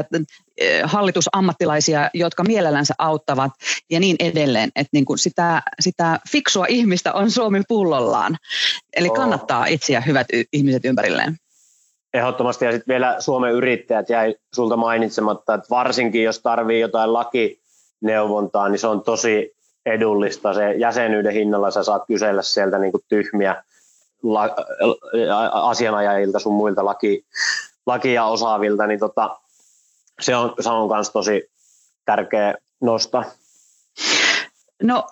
hallitusammattilaisia, 0.84 2.10
jotka 2.14 2.44
mielellänsä 2.44 2.94
auttavat 2.98 3.52
ja 3.90 4.00
niin 4.00 4.16
edelleen. 4.20 4.70
Että 4.76 4.90
niin 4.94 5.06
kuin 5.06 5.18
sitä, 5.18 5.62
sitä 5.80 6.20
fiksua 6.32 6.66
ihmistä 6.70 7.14
on 7.14 7.32
Suomi 7.32 7.62
pullollaan. 7.68 8.38
Eli 8.96 9.10
kannattaa 9.10 9.68
etsiä 9.68 10.02
hyvät 10.02 10.28
y- 10.34 10.44
ihmiset 10.54 10.86
ympärilleen. 10.86 11.36
Ehdottomasti 12.14 12.66
ja 12.66 12.72
sitten 12.72 12.94
vielä 12.94 13.16
Suomen 13.20 13.52
yrittäjät 13.52 14.10
jäi 14.10 14.36
sulta 14.56 14.78
mainitsematta, 14.78 15.54
että 15.54 15.68
varsinkin 15.70 16.24
jos 16.24 16.40
tarvii 16.40 16.80
jotain 16.80 17.14
lakineuvontaa, 17.14 18.70
niin 18.70 18.80
se 18.80 18.88
on 18.88 19.04
tosi 19.04 19.59
edullista. 19.94 20.54
Se 20.54 20.72
jäsenyyden 20.72 21.34
hinnalla 21.34 21.72
sä 21.72 21.84
saat 21.84 22.04
kysellä 22.08 22.42
sieltä 22.42 22.80
niin 22.80 22.92
kuin 22.92 23.04
tyhmiä 23.08 23.64
la, 24.24 24.50
asianajajilta 25.52 26.40
sun 26.40 26.54
muilta 26.54 26.86
laki, 26.86 27.26
lakia 27.86 28.26
osaavilta, 28.26 28.88
niin 28.88 29.00
tota, 29.00 29.40
se 30.20 30.36
on, 30.36 30.54
se 30.60 30.70
on 30.70 30.90
tosi 31.14 31.52
tärkeä 32.06 32.54
nosta. 32.82 33.24
No 34.84 35.08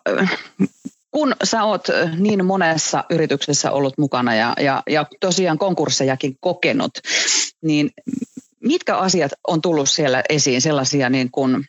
kun 1.12 1.36
sä 1.44 1.64
oot 1.64 1.88
niin 2.18 2.46
monessa 2.46 3.04
yrityksessä 3.10 3.72
ollut 3.72 3.98
mukana 3.98 4.36
ja, 4.36 4.54
ja, 4.60 4.84
ja 4.90 5.06
tosiaan 5.20 5.58
konkurssejakin 5.58 6.38
kokenut, 6.40 6.92
niin 7.62 7.92
mitkä 8.60 8.98
asiat 8.98 9.32
on 9.48 9.62
tullut 9.62 9.90
siellä 9.90 10.24
esiin 10.30 10.62
sellaisia 10.62 11.10
niin 11.10 11.32
kuin 11.32 11.66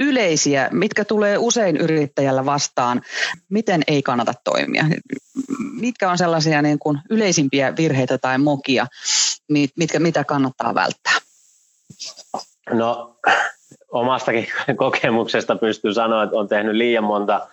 yleisiä, 0.00 0.68
mitkä 0.72 1.04
tulee 1.04 1.38
usein 1.38 1.76
yrittäjällä 1.76 2.44
vastaan, 2.44 3.02
miten 3.48 3.82
ei 3.86 4.02
kannata 4.02 4.32
toimia? 4.44 4.84
Mitkä 5.80 6.10
on 6.10 6.18
sellaisia 6.18 6.62
niin 6.62 6.78
kuin 6.78 6.98
yleisimpiä 7.10 7.76
virheitä 7.76 8.18
tai 8.18 8.38
mokia, 8.38 8.86
mitkä, 9.76 9.98
mitä 9.98 10.24
kannattaa 10.24 10.74
välttää? 10.74 11.12
No 12.72 13.16
omastakin 13.92 14.46
kokemuksesta 14.76 15.56
pystyy 15.56 15.94
sanoa, 15.94 16.22
että 16.22 16.36
on 16.36 16.48
tehnyt 16.48 16.74
liian 16.74 17.04
monta, 17.04 17.48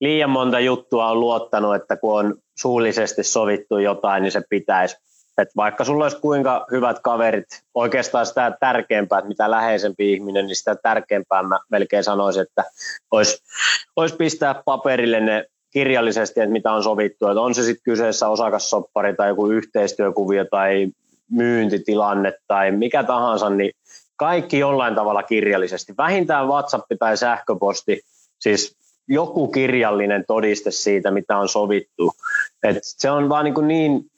liian 0.00 0.30
monta 0.30 0.60
juttua, 0.60 1.10
on 1.10 1.20
luottanut, 1.20 1.74
että 1.74 1.96
kun 1.96 2.18
on 2.18 2.34
suullisesti 2.58 3.22
sovittu 3.24 3.78
jotain, 3.78 4.22
niin 4.22 4.32
se 4.32 4.42
pitäisi 4.50 4.96
et 5.38 5.48
vaikka 5.56 5.84
sulla 5.84 6.04
olisi 6.04 6.20
kuinka 6.20 6.66
hyvät 6.70 6.98
kaverit, 6.98 7.64
oikeastaan 7.74 8.26
sitä 8.26 8.56
tärkeämpää, 8.60 9.18
että 9.18 9.28
mitä 9.28 9.50
läheisempi 9.50 10.12
ihminen, 10.12 10.46
niin 10.46 10.56
sitä 10.56 10.76
tärkeämpää 10.82 11.42
mä 11.42 11.60
melkein 11.70 12.04
sanoisin, 12.04 12.42
että 12.42 12.64
olisi, 13.10 13.42
olisi 13.96 14.16
pistää 14.16 14.62
paperille 14.64 15.20
ne 15.20 15.44
kirjallisesti, 15.70 16.40
että 16.40 16.52
mitä 16.52 16.72
on 16.72 16.82
sovittu, 16.82 17.26
että 17.26 17.40
on 17.40 17.54
se 17.54 17.62
sitten 17.62 17.82
kyseessä 17.84 18.28
osakassoppari 18.28 19.16
tai 19.16 19.28
joku 19.28 19.50
yhteistyökuvio 19.50 20.44
tai 20.50 20.88
myyntitilanne 21.30 22.32
tai 22.46 22.70
mikä 22.70 23.04
tahansa, 23.04 23.50
niin 23.50 23.72
kaikki 24.16 24.58
jollain 24.58 24.94
tavalla 24.94 25.22
kirjallisesti. 25.22 25.94
Vähintään 25.98 26.48
WhatsApp 26.48 26.84
tai 26.98 27.16
sähköposti, 27.16 28.00
siis 28.38 28.76
joku 29.08 29.48
kirjallinen 29.48 30.24
todiste 30.28 30.70
siitä, 30.70 31.10
mitä 31.10 31.36
on 31.36 31.48
sovittu. 31.48 32.12
Et 32.62 32.78
se 32.82 33.10
on 33.10 33.28
vaan 33.28 33.44
niin, 33.44 33.68
niin 33.68 34.10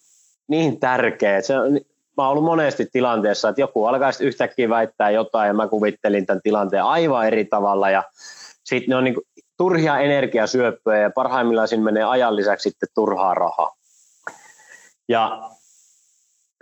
niin 0.48 0.80
tärkeä. 0.80 1.40
Se 1.40 1.58
on, 1.58 1.72
mä 2.16 2.22
oon 2.22 2.30
ollut 2.30 2.44
monesti 2.44 2.86
tilanteessa, 2.92 3.48
että 3.48 3.60
joku 3.60 3.84
alkaisi 3.84 4.24
yhtäkkiä 4.24 4.68
väittää 4.68 5.10
jotain 5.10 5.48
ja 5.48 5.54
mä 5.54 5.68
kuvittelin 5.68 6.26
tämän 6.26 6.42
tilanteen 6.42 6.84
aivan 6.84 7.26
eri 7.26 7.44
tavalla 7.44 7.90
ja 7.90 8.02
sitten 8.64 8.90
ne 8.90 8.96
on 8.96 9.04
niin 9.04 9.16
turhia 9.56 9.98
energiasyöppöjä 9.98 11.02
ja 11.02 11.10
parhaimmillaan 11.10 11.68
siinä 11.68 11.84
menee 11.84 12.04
ajan 12.04 12.36
lisäksi 12.36 12.70
sitten 12.70 12.88
turhaa 12.94 13.34
rahaa. 13.34 13.74
Ja 15.08 15.50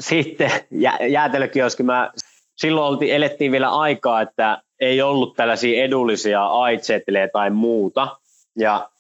sitten 0.01 0.51
jä, 0.71 0.99
jäätelökioski, 1.09 1.83
mä, 1.83 2.13
silloin 2.57 2.87
oltiin, 2.87 3.15
elettiin 3.15 3.53
vielä 3.53 3.71
aikaa, 3.71 4.21
että 4.21 4.63
ei 4.81 5.03
ollut 5.03 5.37
tällaisia 5.37 5.85
edullisia 5.85 6.47
aitsetilejä 6.47 7.29
tai 7.29 7.51
muuta. 7.51 8.17
Ja 8.59 8.91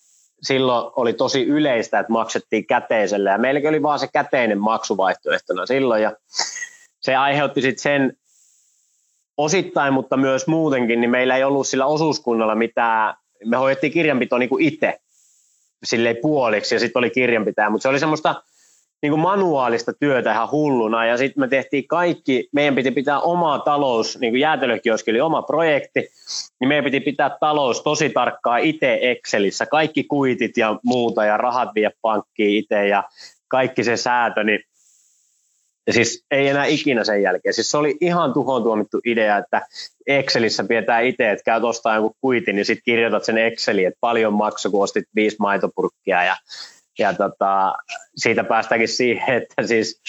silloin 0.43 0.93
oli 0.97 1.13
tosi 1.13 1.43
yleistä, 1.43 1.99
että 1.99 2.13
maksettiin 2.13 2.67
käteisellä. 2.67 3.31
Ja 3.31 3.39
meilläkin 3.39 3.69
oli 3.69 3.83
vaan 3.83 3.99
se 3.99 4.09
käteinen 4.13 4.59
maksuvaihtoehtona 4.59 5.67
silloin. 5.67 6.03
Ja 6.03 6.13
se 7.01 7.17
aiheutti 7.17 7.63
sitten 7.63 7.83
sen 7.83 8.17
osittain, 9.37 9.95
mutta 9.95 10.17
myös 10.17 10.47
muutenkin, 10.47 11.01
niin 11.01 11.11
meillä 11.11 11.37
ei 11.37 11.45
ollut 11.45 11.67
sillä 11.67 11.87
osuuskunnalla 11.87 12.55
mitään, 12.55 13.15
me 13.45 13.57
hoidettiin 13.57 13.93
kirjanpito 13.93 14.39
niin 14.39 14.49
kuin 14.49 14.65
itse 14.65 14.99
silleen 15.85 16.17
puoliksi 16.23 16.75
ja 16.75 16.79
sitten 16.79 17.01
oli 17.01 17.11
kirjanpitäjä, 17.11 17.71
mutta 17.71 17.83
se 17.83 17.89
oli 17.89 18.01
semmoista 18.01 18.43
niin 19.03 19.11
kuin 19.11 19.21
manuaalista 19.21 19.93
työtä 19.93 20.33
ihan 20.33 20.51
hulluna 20.51 21.07
ja 21.07 21.17
sitten 21.17 21.41
me 21.41 21.49
tehtiin 21.49 21.89
kaikki, 21.89 22.49
meidän 22.53 22.75
piti 22.75 22.91
pitää 22.91 23.21
oma 23.21 23.59
talous, 23.59 24.19
niin 24.21 24.33
kuin 24.33 24.41
jäätelökioski 24.41 25.11
oli 25.11 25.21
oma 25.21 25.43
projekti, 25.43 26.09
niin 26.61 26.69
meidän 26.69 26.85
piti 26.85 27.01
pitää 27.01 27.37
talous 27.41 27.83
tosi 27.83 28.11
tarkkaa 28.11 28.57
itse 28.57 28.99
Excelissä, 29.03 29.67
kaikki 29.67 30.05
kuitit 30.05 30.57
ja 30.57 30.79
muuta 30.85 31.25
ja 31.25 31.37
rahat 31.37 31.69
vie 31.75 31.91
pankkiin 32.03 32.59
itse 32.59 32.89
ja 32.89 33.05
kaikki 33.49 33.85
se 33.85 33.97
säätö, 33.97 34.45
niin 34.45 34.61
ja 35.87 35.93
siis 35.93 36.25
ei 36.31 36.49
enää 36.49 36.65
ikinä 36.65 37.05
sen 37.05 37.23
jälkeen. 37.23 37.55
Siis 37.55 37.71
se 37.71 37.77
oli 37.77 37.97
ihan 38.01 38.33
tuhoon 38.33 38.63
tuomittu 38.63 39.01
idea, 39.05 39.39
että 39.39 39.67
Excelissä 40.07 40.65
pidetään 40.65 41.05
itse, 41.05 41.31
että 41.31 41.45
käyt 41.45 41.65
ostaa 41.65 41.97
joku 41.97 42.17
kuitin, 42.21 42.57
niin 42.57 42.65
sitten 42.65 42.83
kirjoitat 42.85 43.25
sen 43.25 43.39
Exceliin, 43.39 43.89
että 43.89 43.99
paljon 44.01 44.33
maksoi, 44.33 44.73
kun 44.73 44.83
ostit 44.83 45.05
viisi 45.15 45.37
maitopurkkia 45.39 46.25
ja 46.25 46.37
ja 46.99 47.15
tota, 47.15 47.75
siitä 48.17 48.45
päästäänkin 48.45 48.89
siihen, 48.89 49.37
että 49.37 49.63
siis 49.67 50.01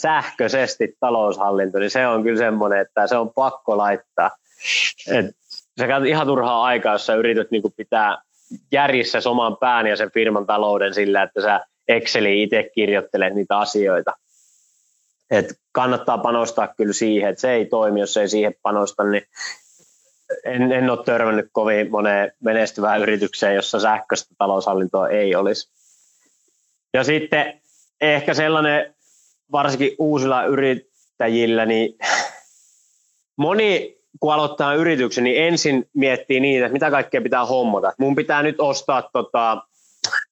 sähköisesti 0.00 0.96
taloushallinto, 1.00 1.78
niin 1.78 1.90
se 1.90 2.06
on 2.06 2.22
kyllä 2.22 2.38
semmoinen, 2.38 2.80
että 2.80 3.06
se 3.06 3.16
on 3.16 3.32
pakko 3.34 3.78
laittaa. 3.78 4.30
Et 5.10 5.26
sä 5.80 5.86
käytät 5.86 6.08
ihan 6.08 6.26
turhaa 6.26 6.64
aikaa, 6.64 6.92
jos 6.92 7.06
sä 7.06 7.14
yrität 7.14 7.50
niin 7.50 7.62
pitää 7.76 8.18
järjissä 8.72 9.18
oman 9.24 9.56
pään 9.56 9.86
ja 9.86 9.96
sen 9.96 10.10
firman 10.10 10.46
talouden 10.46 10.94
sillä, 10.94 11.22
että 11.22 11.42
sä 11.42 11.60
Exceliin 11.88 12.42
itse 12.42 12.70
kirjoittelet 12.74 13.34
niitä 13.34 13.58
asioita. 13.58 14.12
Et 15.30 15.46
kannattaa 15.72 16.18
panostaa 16.18 16.68
kyllä 16.76 16.92
siihen, 16.92 17.30
että 17.30 17.40
se 17.40 17.52
ei 17.52 17.66
toimi, 17.66 18.00
jos 18.00 18.16
ei 18.16 18.28
siihen 18.28 18.54
panosta, 18.62 19.04
niin 19.04 19.22
en, 20.44 20.72
en 20.72 20.90
ole 20.90 21.04
törmännyt 21.04 21.46
kovin 21.52 21.90
moneen 21.90 22.32
menestyvään 22.40 23.02
yritykseen, 23.02 23.54
jossa 23.54 23.80
sähköistä 23.80 24.34
taloushallintoa 24.38 25.08
ei 25.08 25.34
olisi. 25.34 25.77
Ja 26.94 27.04
sitten 27.04 27.60
ehkä 28.00 28.34
sellainen, 28.34 28.94
varsinkin 29.52 29.96
uusilla 29.98 30.44
yrittäjillä, 30.44 31.66
niin 31.66 31.98
moni 33.36 33.98
kun 34.20 34.34
aloittaa 34.34 34.74
yrityksen, 34.74 35.24
niin 35.24 35.42
ensin 35.42 35.88
miettii 35.94 36.40
niitä, 36.40 36.66
että 36.66 36.72
mitä 36.72 36.90
kaikkea 36.90 37.20
pitää 37.20 37.46
hommata. 37.46 37.92
Mun 37.98 38.16
pitää 38.16 38.42
nyt 38.42 38.60
ostaa 38.60 39.10
tota, 39.12 39.62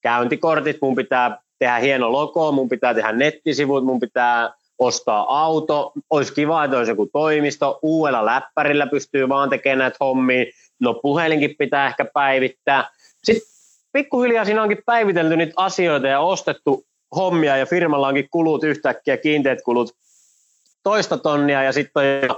käyntikortit, 0.01 0.77
mun 0.81 0.95
pitää 0.95 1.41
tehdä 1.59 1.77
hieno 1.77 2.11
logo, 2.11 2.51
mun 2.51 2.69
pitää 2.69 2.93
tehdä 2.93 3.11
nettisivut, 3.11 3.85
mun 3.85 3.99
pitää 3.99 4.53
ostaa 4.79 5.43
auto, 5.43 5.91
olisi 6.09 6.33
kiva, 6.33 6.63
että 6.63 6.77
olisi 6.77 6.91
joku 6.91 7.05
toimisto, 7.05 7.79
uudella 7.81 8.25
läppärillä 8.25 8.87
pystyy 8.87 9.29
vaan 9.29 9.49
tekemään 9.49 9.79
näitä 9.79 9.97
hommia, 9.99 10.45
no 10.79 10.93
puhelinkin 10.93 11.55
pitää 11.57 11.87
ehkä 11.87 12.05
päivittää. 12.13 12.89
Sitten 13.23 13.56
pikkuhiljaa 13.97 14.45
siinä 14.45 14.63
onkin 14.63 14.83
päivitelty 14.85 15.35
niitä 15.35 15.53
asioita 15.55 16.07
ja 16.07 16.19
ostettu 16.19 16.85
hommia 17.15 17.57
ja 17.57 17.65
firmalla 17.65 18.07
onkin 18.07 18.27
kulut 18.31 18.63
yhtäkkiä, 18.63 19.17
kiinteät 19.17 19.59
kulut 19.65 19.91
toista 20.83 21.17
tonnia 21.17 21.63
ja 21.63 21.71
sitten 21.71 22.03
on 22.29 22.35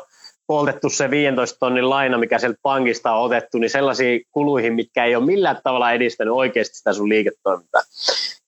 poltettu 0.47 0.89
se 0.89 1.09
15 1.09 1.57
tonnin 1.59 1.89
laina, 1.89 2.17
mikä 2.17 2.39
sieltä 2.39 2.59
pankista 2.61 3.11
on 3.11 3.25
otettu, 3.25 3.57
niin 3.57 3.69
sellaisiin 3.69 4.21
kuluihin, 4.31 4.73
mitkä 4.73 5.05
ei 5.05 5.15
ole 5.15 5.25
millään 5.25 5.61
tavalla 5.63 5.91
edistänyt 5.91 6.33
oikeasti 6.33 6.77
sitä 6.77 6.93
sun 6.93 7.09
liiketoimintaa. 7.09 7.81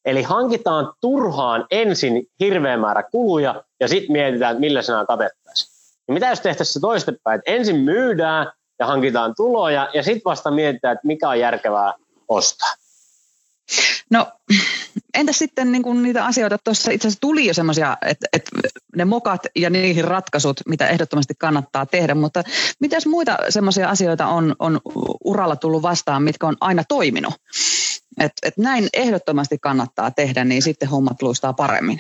Eli 0.06 0.24
hankitaan 0.24 0.94
turhaan 1.02 1.66
ensin 1.72 2.24
hirveä 2.40 2.78
määrä 2.78 3.04
kuluja 3.04 3.64
ja 3.80 3.88
sitten 3.88 4.12
mietitään, 4.12 4.52
että 4.52 4.60
millä 4.60 4.82
se 4.82 4.94
katettaisiin. 5.08 5.72
Ja 6.08 6.14
mitä 6.14 6.30
jos 6.30 6.40
tehtäisiin 6.40 6.74
se 6.74 6.80
toistepäin, 6.80 7.40
että 7.40 7.52
ensin 7.52 7.76
myydään 7.76 8.52
ja 8.80 8.86
hankitaan 8.86 9.34
tuloja 9.38 9.90
ja 9.94 10.04
sitten 10.04 10.26
vasta 10.26 10.52
mietitään, 10.52 10.94
että 10.94 11.08
mikä 11.08 11.30
on 11.30 11.40
järkevää 11.40 11.94
ostaa. 12.28 12.81
No 14.10 14.32
entäs 15.14 15.40
sitten 15.40 15.72
niin 15.72 15.84
kuin 15.84 16.04
niitä 16.04 16.26
asioita, 16.26 16.58
tuossa 16.64 16.92
itse 16.92 17.08
asiassa 17.08 17.22
tuli 17.22 17.46
jo 17.46 17.54
semmoisia, 17.54 17.98
että, 18.06 18.28
että 18.34 18.52
ne 18.96 19.06
mokat 19.06 19.42
ja 19.56 19.70
niihin 19.70 20.04
ratkaisut, 20.04 20.62
mitä 20.68 20.88
ehdottomasti 20.88 21.34
kannattaa 21.40 21.86
tehdä, 21.86 22.16
mutta 22.16 22.44
mitäs 22.80 23.06
muita 23.06 23.38
semmoisia 23.50 23.90
asioita 23.90 24.28
on, 24.28 24.56
on 24.60 24.82
uralla 25.26 25.56
tullut 25.56 25.82
vastaan, 25.82 26.24
mitkä 26.24 26.48
on 26.48 26.58
aina 26.62 26.84
toiminut? 26.84 27.34
Et, 28.20 28.32
et 28.44 28.58
näin 28.58 28.90
ehdottomasti 28.94 29.58
kannattaa 29.62 30.12
tehdä, 30.12 30.44
niin 30.44 30.62
sitten 30.62 30.90
hommat 30.90 31.22
luistaa 31.22 31.54
paremmin. 31.54 32.00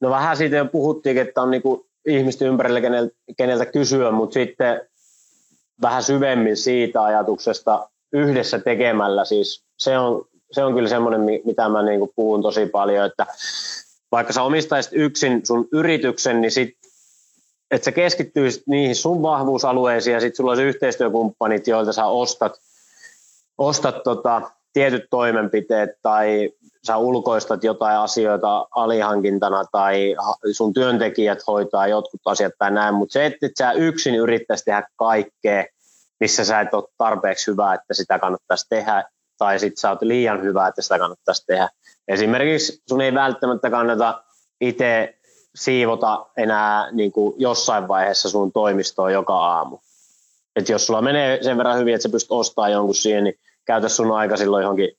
No 0.00 0.10
vähän 0.10 0.36
siitä 0.36 0.56
jo 0.56 0.64
puhuttiin, 0.64 1.18
että 1.18 1.42
on 1.42 1.50
niinku 1.50 1.86
ihmisten 2.06 2.48
ympärillä 2.48 2.80
keneltä, 2.80 3.14
keneltä 3.36 3.66
kysyä, 3.66 4.10
mutta 4.10 4.34
sitten 4.34 4.80
vähän 5.82 6.02
syvemmin 6.02 6.56
siitä 6.56 7.02
ajatuksesta 7.02 7.88
yhdessä 8.12 8.58
tekemällä, 8.58 9.24
siis 9.24 9.64
se 9.78 9.98
on, 9.98 10.24
se 10.52 10.64
on 10.64 10.74
kyllä 10.74 10.88
semmoinen, 10.88 11.20
mitä 11.44 11.68
mä 11.68 11.82
niinku 11.82 12.12
puhun 12.16 12.42
tosi 12.42 12.66
paljon, 12.66 13.06
että 13.06 13.26
vaikka 14.12 14.32
sä 14.32 14.42
omistaisit 14.42 14.92
yksin 14.94 15.46
sun 15.46 15.68
yrityksen, 15.72 16.40
niin 16.40 16.50
sit, 16.50 16.76
että 17.70 17.84
sä 17.84 17.92
keskittyisit 17.92 18.62
niihin 18.66 18.96
sun 18.96 19.22
vahvuusalueisiin 19.22 20.14
ja 20.14 20.20
sitten 20.20 20.36
sulla 20.36 20.50
olisi 20.50 20.62
yhteistyökumppanit, 20.62 21.66
joilta 21.66 21.92
sä 21.92 22.06
ostat, 22.06 22.52
ostat 23.58 24.02
tota, 24.02 24.42
tietyt 24.72 25.04
toimenpiteet 25.10 25.90
tai 26.02 26.50
sä 26.86 26.96
ulkoistat 26.96 27.64
jotain 27.64 27.98
asioita 27.98 28.66
alihankintana 28.70 29.64
tai 29.72 30.16
sun 30.52 30.72
työntekijät 30.72 31.38
hoitaa 31.46 31.86
jotkut 31.86 32.20
asiat 32.24 32.52
tai 32.58 32.70
näin, 32.70 32.94
mutta 32.94 33.12
se, 33.12 33.26
että 33.26 33.48
sä 33.58 33.72
yksin 33.72 34.14
yrittäisi 34.14 34.64
tehdä 34.64 34.82
kaikkea, 34.96 35.64
missä 36.22 36.44
sä 36.44 36.60
et 36.60 36.74
ole 36.74 36.84
tarpeeksi 36.98 37.50
hyvä, 37.50 37.74
että 37.74 37.94
sitä 37.94 38.18
kannattaisi 38.18 38.66
tehdä, 38.68 39.04
tai 39.38 39.58
sitten 39.58 39.80
sä 39.80 39.90
oot 39.90 40.02
liian 40.02 40.42
hyvä, 40.42 40.68
että 40.68 40.82
sitä 40.82 40.98
kannattaisi 40.98 41.46
tehdä. 41.46 41.68
Esimerkiksi 42.08 42.82
sun 42.88 43.00
ei 43.00 43.14
välttämättä 43.14 43.70
kannata 43.70 44.24
itse 44.60 45.18
siivota 45.54 46.26
enää 46.36 46.90
niin 46.92 47.12
kuin 47.12 47.34
jossain 47.38 47.88
vaiheessa 47.88 48.28
sun 48.28 48.52
toimistoa 48.52 49.10
joka 49.10 49.34
aamu. 49.34 49.78
Et 50.56 50.68
jos 50.68 50.86
sulla 50.86 51.02
menee 51.02 51.42
sen 51.42 51.58
verran 51.58 51.78
hyvin, 51.78 51.94
että 51.94 52.02
sä 52.02 52.08
pystyt 52.08 52.32
ostamaan 52.32 52.72
jonkun 52.72 52.94
siihen, 52.94 53.24
niin 53.24 53.38
käytä 53.64 53.88
sun 53.88 54.12
aika 54.12 54.36
silloin 54.36 54.62
johonkin 54.62 54.90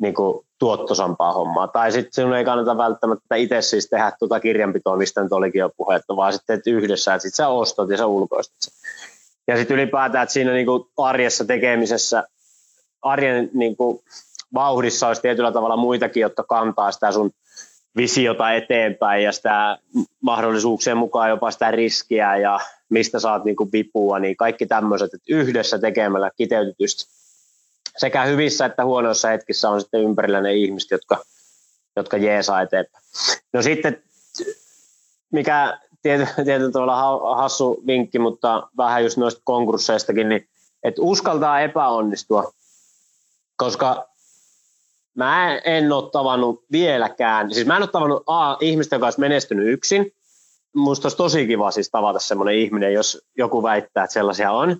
niin 0.00 0.14
kuin 0.14 0.46
tuottosampaa 0.58 1.32
hommaa. 1.32 1.68
Tai 1.68 1.92
sitten 1.92 2.12
sinun 2.12 2.34
ei 2.34 2.44
kannata 2.44 2.76
välttämättä 2.76 3.36
itse 3.36 3.62
siis 3.62 3.88
tehdä 3.88 4.12
tuota 4.18 4.40
kirjanpitoa, 4.40 4.96
mistä 4.96 5.22
nyt 5.22 5.32
olikin 5.32 5.58
jo 5.58 5.70
puhetta, 5.76 6.16
vaan 6.16 6.32
sitten 6.32 6.62
yhdessä, 6.66 7.14
että 7.14 7.22
sitten 7.22 7.36
sä 7.36 7.48
ostat 7.48 7.90
ja 7.90 7.96
sä 7.96 8.06
ulkoistat 8.06 8.56
sen. 8.60 8.74
Ja 9.46 9.56
sitten 9.56 9.74
ylipäätään, 9.78 10.22
että 10.22 10.32
siinä 10.32 10.52
niin 10.52 10.66
kuin 10.66 10.84
arjessa 10.96 11.44
tekemisessä, 11.44 12.24
arjen 13.02 13.50
niin 13.54 13.76
kuin 13.76 14.02
vauhdissa 14.54 15.08
olisi 15.08 15.22
tietyllä 15.22 15.52
tavalla 15.52 15.76
muitakin, 15.76 16.20
jotka 16.20 16.42
kantaa 16.42 16.92
sitä 16.92 17.12
sun 17.12 17.30
visiota 17.96 18.52
eteenpäin 18.52 19.24
ja 19.24 19.32
sitä 19.32 19.78
mahdollisuuksien 20.20 20.96
mukaan 20.96 21.30
jopa 21.30 21.50
sitä 21.50 21.70
riskiä 21.70 22.36
ja 22.36 22.60
mistä 22.88 23.20
saat 23.20 23.44
niin 23.44 23.56
kuin 23.56 23.72
vipua, 23.72 24.18
niin 24.18 24.36
kaikki 24.36 24.66
tämmöiset, 24.66 25.14
että 25.14 25.26
yhdessä 25.28 25.78
tekemällä 25.78 26.30
kiteytetysti 26.36 27.14
sekä 27.96 28.24
hyvissä 28.24 28.66
että 28.66 28.84
huonoissa 28.84 29.28
hetkissä 29.28 29.70
on 29.70 29.80
sitten 29.80 30.00
ympärillä 30.02 30.40
ne 30.40 30.54
ihmiset, 30.54 30.90
jotka, 30.90 31.24
jotka 31.96 32.16
jeesaa 32.16 32.62
eteenpäin. 32.62 33.04
No 33.52 33.62
sitten, 33.62 34.02
mikä 35.32 35.78
tietyllä 36.44 36.72
tavalla 36.72 37.36
hassu 37.36 37.82
vinkki, 37.86 38.18
mutta 38.18 38.68
vähän 38.76 39.02
just 39.02 39.16
noista 39.16 39.40
konkursseistakin, 39.44 40.28
niin 40.28 40.48
että 40.82 41.02
uskaltaa 41.02 41.60
epäonnistua, 41.60 42.52
koska 43.56 44.08
mä 45.14 45.58
en 45.58 45.92
ole 45.92 46.10
tavannut 46.10 46.64
vieläkään, 46.72 47.54
siis 47.54 47.66
mä 47.66 47.76
en 47.76 47.82
ole 47.82 47.90
tavannut 47.90 48.22
A, 48.26 48.56
ihmistä, 48.60 48.96
joka 48.96 49.06
olisi 49.06 49.20
menestynyt 49.20 49.68
yksin, 49.68 50.12
musta 50.74 51.06
olisi 51.06 51.16
tosi 51.16 51.46
kiva 51.46 51.70
siis 51.70 51.90
tavata 51.90 52.18
semmoinen 52.18 52.54
ihminen, 52.54 52.92
jos 52.92 53.22
joku 53.38 53.62
väittää, 53.62 54.04
että 54.04 54.14
sellaisia 54.14 54.52
on. 54.52 54.76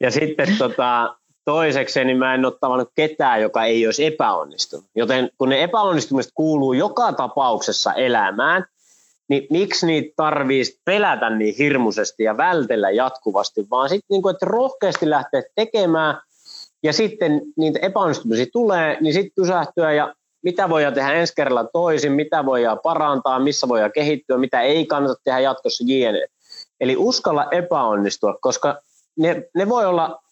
Ja 0.00 0.10
sitten 0.10 0.56
tota, 0.58 1.16
toiseksi 1.44 2.04
niin 2.04 2.18
mä 2.18 2.34
en 2.34 2.44
ole 2.44 2.54
tavannut 2.60 2.90
ketään, 2.94 3.42
joka 3.42 3.64
ei 3.64 3.86
olisi 3.86 4.04
epäonnistunut. 4.04 4.86
Joten 4.94 5.30
kun 5.38 5.48
ne 5.48 5.62
epäonnistumiset 5.62 6.32
kuuluu 6.34 6.72
joka 6.72 7.12
tapauksessa 7.12 7.94
elämään, 7.94 8.64
niin 9.28 9.46
miksi 9.50 9.86
niitä 9.86 10.12
tarvii 10.16 10.62
pelätä 10.84 11.30
niin 11.30 11.54
hirmuisesti 11.58 12.22
ja 12.24 12.36
vältellä 12.36 12.90
jatkuvasti, 12.90 13.66
vaan 13.70 13.88
sitten 13.88 14.06
niin 14.10 14.30
että 14.34 14.46
rohkeasti 14.46 15.10
lähteä 15.10 15.42
tekemään 15.54 16.20
ja 16.82 16.92
sitten 16.92 17.42
niitä 17.56 17.78
epäonnistumisia 17.82 18.46
tulee, 18.52 18.98
niin 19.00 19.14
sitten 19.14 19.32
pysähtyä 19.42 19.92
ja 19.92 20.14
mitä 20.42 20.68
voidaan 20.68 20.94
tehdä 20.94 21.12
ensi 21.12 21.32
kerralla 21.36 21.64
toisin, 21.64 22.12
mitä 22.12 22.46
voidaan 22.46 22.78
parantaa, 22.82 23.38
missä 23.38 23.68
voidaan 23.68 23.92
kehittyä, 23.92 24.38
mitä 24.38 24.62
ei 24.62 24.86
kannata 24.86 25.20
tehdä 25.24 25.40
jatkossa 25.40 25.84
jne. 25.86 26.26
Eli 26.80 26.96
uskalla 26.96 27.46
epäonnistua, 27.50 28.38
koska 28.40 28.78
ne, 29.16 29.48
ne 29.54 29.68
voi 29.68 29.86
olla 29.86 30.22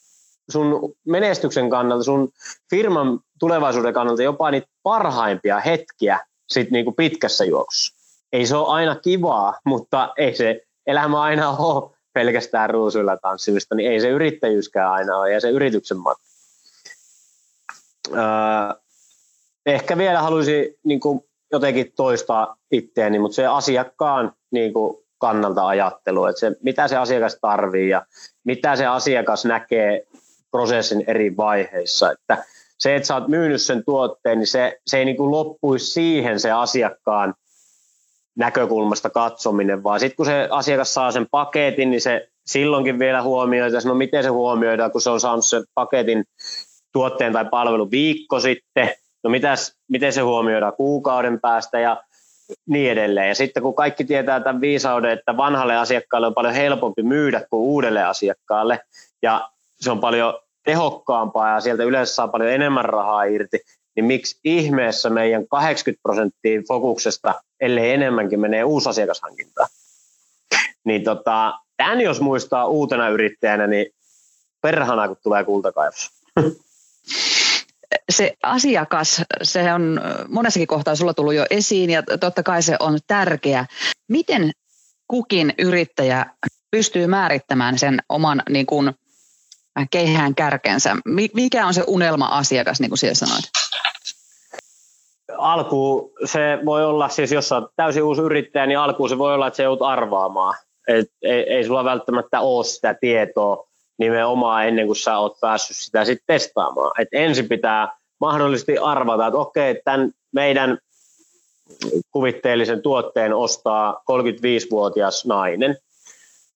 sun 0.51 0.95
menestyksen 1.05 1.71
kannalta, 1.71 2.05
sun 2.05 2.33
firman 2.71 3.21
tulevaisuuden 3.39 3.95
kannalta 3.95 4.23
jopa 4.23 4.51
niitä 4.51 4.67
parhaimpia 4.83 5.61
hetkiä 5.61 6.21
sit 6.49 6.71
niinku 6.71 6.93
pitkässä 6.93 7.45
juoksussa. 7.45 8.04
Ei 8.35 8.47
se 8.47 8.57
ole 8.57 8.69
aina 8.69 8.97
kivaa, 8.97 9.61
mutta 9.65 10.13
ei 10.17 10.35
se 10.35 10.61
elämä 10.87 11.23
aina 11.23 11.51
ole 11.59 11.91
pelkästään 12.13 12.71
ruusuilla 12.71 13.17
tanssimista, 13.17 13.75
niin 13.75 13.93
ei 13.93 14.01
se 14.01 14.09
yrittäjyyskään 14.09 14.93
aina 14.93 15.17
ole 15.17 15.33
ja 15.33 15.41
se 15.41 15.51
yrityksen 15.51 15.97
matka. 15.97 16.25
Öö, 18.13 18.21
ehkä 19.67 19.99
vielä 19.99 20.23
haluaisin 20.23 20.75
niin 20.85 21.01
kuin 21.01 21.25
jotenkin 21.53 21.93
toistaa 21.97 22.57
itteeni, 22.71 23.19
mutta 23.19 23.35
se 23.35 23.47
asiakkaan 23.47 24.33
niin 24.51 24.73
kuin 24.73 24.97
kannalta 25.19 25.67
ajattelu, 25.67 26.25
että 26.27 26.41
se, 26.41 26.53
mitä 26.63 26.89
se 26.89 26.97
asiakas 26.97 27.39
tarvii 27.41 27.89
ja 27.89 28.07
mitä 28.45 28.77
se 28.77 28.87
asiakas 28.87 29.45
näkee 29.45 30.07
prosessin 30.51 31.05
eri 31.07 31.37
vaiheissa. 31.37 32.13
Että 32.13 32.45
se, 32.79 32.97
että 32.97 33.07
sä 33.07 33.15
oot 33.15 33.29
myynyt 33.29 33.63
sen 33.63 33.85
tuotteen, 33.85 34.39
niin 34.39 34.47
se, 34.47 34.81
se 34.87 34.99
ei 34.99 35.05
niin 35.05 35.17
kuin 35.17 35.31
loppuisi 35.31 35.87
siihen 35.87 36.41
se 36.41 36.51
asiakkaan 36.51 37.35
näkökulmasta 38.37 39.11
katsominen, 39.11 39.83
vaan 39.83 40.01
sitten 40.01 40.17
kun 40.17 40.27
se 40.27 40.49
asiakas 40.51 40.95
saa 40.95 41.13
sen 41.13 41.27
paketin, 41.31 41.91
niin 41.91 42.01
se 42.01 42.29
silloinkin 42.47 42.99
vielä 42.99 43.23
huomioidaan, 43.23 43.83
no 43.85 43.95
miten 43.95 44.23
se 44.23 44.29
huomioidaan, 44.29 44.93
kun 44.93 45.01
se 45.01 45.11
on 45.11 45.21
saanut 45.21 45.45
sen 45.45 45.65
paketin 45.75 46.25
tuotteen 46.93 47.33
tai 47.33 47.45
palvelun 47.45 47.91
viikko 47.91 48.41
sitten, 48.41 48.91
no 49.25 49.31
mitäs, 49.31 49.77
miten 49.89 50.13
se 50.13 50.21
huomioidaan 50.21 50.73
kuukauden 50.77 51.41
päästä 51.41 51.81
ja 51.81 52.03
niin 52.67 52.93
edelleen. 52.93 53.29
Ja 53.29 53.35
sitten 53.35 53.63
kun 53.63 53.75
kaikki 53.75 54.05
tietää 54.05 54.41
tämän 54.41 54.61
viisauden, 54.61 55.11
että 55.11 55.37
vanhalle 55.37 55.77
asiakkaalle 55.77 56.27
on 56.27 56.35
paljon 56.35 56.55
helpompi 56.55 57.03
myydä 57.03 57.43
kuin 57.51 57.61
uudelle 57.61 58.05
asiakkaalle, 58.05 58.81
ja 59.23 59.49
se 59.81 59.91
on 59.91 60.01
paljon 60.01 60.39
tehokkaampaa 60.65 61.55
ja 61.55 61.61
sieltä 61.61 61.83
yleensä 61.83 62.15
saa 62.15 62.29
paljon 62.29 62.51
enemmän 62.51 62.85
rahaa 62.85 63.25
irti, 63.25 63.61
niin 63.97 64.05
miksi 64.05 64.41
ihmeessä 64.45 65.11
meidän 65.11 65.49
80 65.49 66.03
prosenttia 66.03 66.63
fokuksesta, 66.69 67.35
ellei 67.61 67.93
enemmänkin, 67.93 68.41
menee 68.41 68.65
uusasiakashankintaan? 68.65 69.69
Niin 70.85 71.05
tota, 71.05 71.59
tämän 71.77 72.01
jos 72.01 72.21
muistaa 72.21 72.67
uutena 72.67 73.09
yrittäjänä, 73.09 73.67
niin 73.67 73.87
perhana 74.63 75.09
kun 75.09 75.17
tulee 75.23 75.45
kultakaivos. 75.45 76.11
se 78.11 78.33
asiakas, 78.43 79.23
se 79.43 79.73
on 79.73 80.01
monessakin 80.29 80.67
kohtaa 80.67 80.97
sulla 80.97 81.15
tullut 81.15 81.35
jo 81.35 81.47
esiin 81.51 81.91
ja 81.91 82.03
totta 82.21 82.43
kai 82.43 82.63
se 82.63 82.77
on 82.81 82.99
tärkeä. 83.07 83.67
Miten 84.09 84.51
kukin 85.09 85.55
yrittäjä 85.59 86.27
pystyy 86.71 87.07
määrittämään 87.07 87.79
sen 87.79 88.03
oman 88.09 88.43
niin 88.49 88.67
kuin, 88.67 88.93
keihään 89.91 90.35
kärkensä? 90.35 90.97
Mikä 91.35 91.67
on 91.67 91.75
se 91.75 91.85
unelma-asiakas, 91.87 92.81
niin 92.81 92.91
kuin 92.91 92.99
siellä 92.99 93.15
sanoit? 93.15 93.45
Alkuun 95.39 96.11
se 96.25 96.59
voi 96.65 96.85
olla, 96.85 97.09
siis 97.09 97.33
jos 97.33 97.53
olet 97.53 97.71
täysin 97.77 98.03
uusi 98.03 98.23
yrittäjä, 98.23 98.67
niin 98.67 98.79
alkuun 98.79 99.09
se 99.09 99.19
voi 99.19 99.35
olla, 99.35 99.47
että 99.47 99.57
se 99.57 99.63
joudut 99.63 99.87
arvaamaan. 99.87 100.55
Et 100.89 101.11
ei, 101.23 101.41
ei 101.41 101.65
sulla 101.65 101.85
välttämättä 101.85 102.41
ole 102.41 102.65
sitä 102.65 102.95
tietoa 103.01 103.67
nimenomaan 103.99 104.69
ennen 104.69 104.87
kuin 104.87 104.97
sä 104.97 105.19
oot 105.19 105.41
päässyt 105.41 105.77
sitä 105.77 106.05
sitten 106.05 106.25
testaamaan. 106.27 107.01
Et 107.01 107.09
ensin 107.13 107.49
pitää 107.49 107.97
mahdollisesti 108.21 108.79
arvata, 108.79 109.27
että 109.27 109.39
okei, 109.39 109.81
tämän 109.85 110.13
meidän 110.33 110.79
kuvitteellisen 112.11 112.83
tuotteen 112.83 113.35
ostaa 113.35 114.03
35-vuotias 114.13 115.27
nainen. 115.27 115.77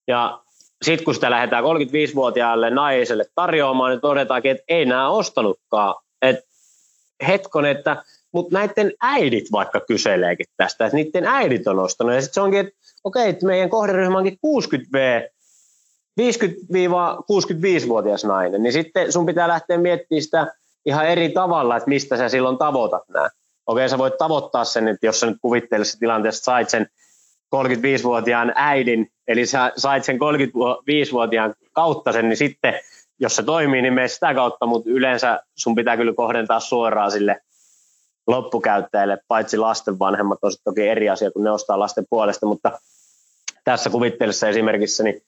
Ja 0.07 0.41
sitten 0.83 1.05
kun 1.05 1.15
sitä 1.15 1.31
lähdetään 1.31 1.65
35-vuotiaalle 1.65 2.71
naiselle 2.71 3.25
tarjoamaan, 3.35 3.91
niin 3.91 4.01
todetaankin, 4.01 4.51
että 4.51 4.65
ei 4.69 4.85
nämä 4.85 5.11
ostanutkaan. 5.11 5.95
Et 6.23 6.37
hetkon, 7.29 7.67
että 7.67 8.03
mutta 8.33 8.59
näiden 8.59 8.93
äidit 9.01 9.53
vaikka 9.53 9.81
kyseleekin 9.81 10.47
tästä, 10.57 10.87
että 10.87 10.97
niiden 10.97 11.27
äidit 11.27 11.67
on 11.67 11.79
ostanut. 11.79 12.15
Ja 12.15 12.21
sitten 12.21 12.35
se 12.35 12.41
onkin, 12.41 12.61
että 12.61 12.73
okei, 13.05 13.29
että 13.29 13.47
meidän 13.47 13.71
kohderyhmä 13.71 14.19
onkin 14.19 14.39
60V, 14.47 15.29
50-65-vuotias 16.21 18.25
nainen, 18.25 18.63
niin 18.63 18.73
sitten 18.73 19.13
sun 19.13 19.27
pitää 19.27 19.49
lähteä 19.49 19.79
miettimään 19.79 20.23
sitä 20.23 20.53
ihan 20.87 21.07
eri 21.07 21.29
tavalla, 21.29 21.77
että 21.77 21.89
mistä 21.89 22.17
sä 22.17 22.29
silloin 22.29 22.59
tavoitat 22.59 23.03
nämä. 23.09 23.29
Okei, 23.67 23.89
sä 23.89 23.99
voit 23.99 24.19
tavoittaa 24.19 24.65
sen, 24.65 24.89
että 24.89 25.07
jos 25.07 25.21
sä 25.21 25.27
nyt 25.27 25.39
kuvittelisessa 25.43 25.99
tilanteessa 25.99 26.45
sait 26.45 26.69
sen 26.69 26.87
35-vuotiaan 27.57 28.53
äidin, 28.55 29.11
eli 29.29 29.47
sä 29.47 29.73
sait 29.77 30.05
sen 30.05 30.17
35-vuotiaan 30.17 31.55
kautta 31.73 32.13
sen, 32.13 32.29
niin 32.29 32.37
sitten 32.37 32.75
jos 33.21 33.37
se 33.37 33.43
toimii, 33.43 33.83
niin 33.83 33.95
mene 33.95 34.09
sitä 34.09 34.35
kautta, 34.35 34.67
mutta 34.67 34.91
yleensä 34.91 35.41
sun 35.57 35.75
pitää 35.75 35.97
kyllä 35.97 36.13
kohdentaa 36.15 36.61
suoraan 36.61 37.11
sille 37.11 37.41
loppukäyttäjille, 38.29 39.19
paitsi 39.29 39.57
lasten 39.57 39.99
vanhemmat 39.99 40.39
on 40.43 40.53
toki 40.65 40.89
eri 40.89 41.09
asia, 41.09 41.31
kun 41.31 41.45
ne 41.45 41.51
ostaa 41.51 41.79
lasten 41.79 42.05
puolesta, 42.11 42.47
mutta 42.47 42.79
tässä 43.65 43.91
kuvittelussa 43.91 44.49
esimerkiksi, 44.49 45.05
niin 45.05 45.23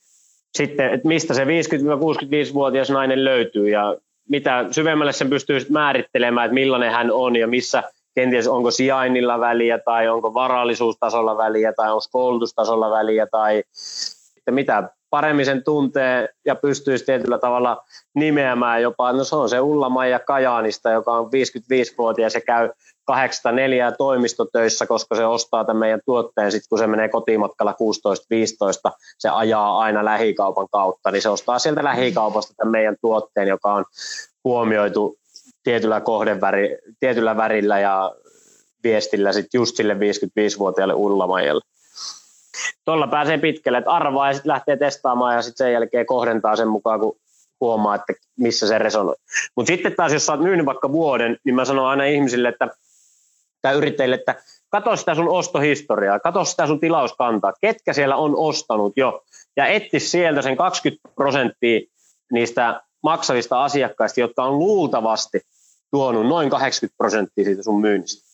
sitten, 0.55 0.95
että 0.95 1.09
mistä 1.09 1.35
se 1.35 1.45
50-65-vuotias 1.45 2.91
nainen 2.91 3.25
löytyy 3.25 3.69
ja 3.69 3.97
mitä 4.29 4.67
syvemmälle 4.71 5.13
sen 5.13 5.31
pystyy 5.31 5.67
määrittelemään, 5.69 6.47
että 6.47 6.55
millainen 6.55 6.93
hän 6.93 7.13
on 7.13 7.37
ja 7.37 7.47
missä 7.47 7.83
kenties 8.15 8.49
onko 8.49 8.71
sijainnilla 8.71 9.41
väliä 9.41 9.79
tai 9.79 10.09
onko 10.09 10.35
varallisuustasolla 10.35 11.37
väliä 11.37 11.73
tai 11.73 11.91
onko 11.91 12.05
koulutustasolla 12.13 12.91
väliä 12.91 13.27
tai 13.27 13.63
että 14.37 14.51
mitä 14.51 14.89
paremmin 15.11 15.45
sen 15.45 15.65
tuntee 15.65 16.29
ja 16.45 16.55
pystyisi 16.55 17.05
tietyllä 17.05 17.39
tavalla 17.39 17.85
nimeämään 18.15 18.83
jopa, 18.83 19.13
no 19.13 19.25
se 19.25 19.37
on 19.37 19.49
se 19.49 19.61
Ulla-Maija 19.61 20.19
Kajaanista, 20.19 20.91
joka 20.91 21.13
on 21.13 21.27
55-vuotias 21.27 22.35
ja 22.35 22.41
käy 22.41 22.71
804 23.05 23.93
toimistotöissä, 23.93 24.87
koska 24.87 25.17
se 25.17 25.27
ostaa 25.27 25.65
tämän 25.65 25.81
meidän 25.81 26.01
tuotteen, 26.05 26.53
sitten 26.53 26.69
kun 26.69 26.79
se 26.79 26.87
menee 26.87 27.09
kotimatkalla 27.09 27.75
16-15, 28.91 28.93
se 29.19 29.29
ajaa 29.29 29.79
aina 29.79 30.05
lähikaupan 30.05 30.69
kautta, 30.73 31.11
niin 31.11 31.23
se 31.23 31.29
ostaa 31.29 31.59
sieltä 31.59 31.85
lähikaupasta 31.85 32.55
tämän 32.57 32.73
meidän 32.73 32.97
tuotteen, 33.01 33.49
joka 33.49 33.75
on 33.75 33.85
huomioitu 34.45 35.19
tietyllä 35.63 36.01
kohdeväri, 36.01 36.79
tietyllä 37.01 37.37
värillä 37.37 37.79
ja 37.79 38.15
viestillä 38.85 39.33
sitten 39.33 39.59
just 39.59 39.77
sille 39.77 39.95
55-vuotiaalle 39.95 40.95
Ulla-Maijalle. 40.95 41.65
Tuolla 42.85 43.07
pääsee 43.07 43.39
pitkälle, 43.39 43.79
että 43.79 43.91
arvaa 43.91 44.29
ja 44.29 44.35
sitten 44.35 44.53
lähtee 44.53 44.77
testaamaan 44.77 45.35
ja 45.35 45.43
sitten 45.43 45.67
sen 45.67 45.73
jälkeen 45.73 46.07
kohdentaa 46.07 46.57
sen 46.57 46.69
mukaan, 46.69 47.01
kun 47.01 47.17
huomaa, 47.61 47.95
että 47.95 48.13
missä 48.39 48.67
se 48.67 48.79
resonoi. 48.79 49.15
Mutta 49.57 49.67
sitten 49.67 49.95
taas, 49.97 50.13
jos 50.13 50.27
sä 50.27 50.33
oot 50.33 50.41
myynyt 50.41 50.67
vaikka 50.67 50.93
vuoden, 50.93 51.37
niin 51.45 51.55
mä 51.55 51.65
sanon 51.65 51.87
aina 51.87 52.05
ihmisille, 52.05 52.49
että 52.49 52.69
tai 53.63 53.75
yrittäjille, 53.75 54.17
että 54.17 54.35
katso 54.69 54.97
sitä 54.97 55.15
sun 55.15 55.29
ostohistoriaa, 55.29 56.21
katso 56.21 56.45
sitä 56.45 56.67
sun 56.67 56.81
tilauskantaa, 56.81 57.53
ketkä 57.61 57.93
siellä 57.93 58.17
on 58.17 58.37
ostanut 58.37 58.93
jo, 58.97 59.23
ja 59.57 59.67
etsi 59.67 60.01
sieltä 60.01 60.43
sen 60.43 60.57
20 60.57 61.09
prosenttia 61.15 61.81
niistä 62.33 62.81
maksavista 63.03 63.65
asiakkaista, 63.65 64.21
jotka 64.21 64.45
on 64.45 64.59
luultavasti 64.59 65.41
tuonut 65.91 66.27
noin 66.27 66.51
80 66.51 66.97
prosenttia 66.97 67.45
siitä 67.45 67.63
sun 67.63 67.81
myynnistä. 67.81 68.31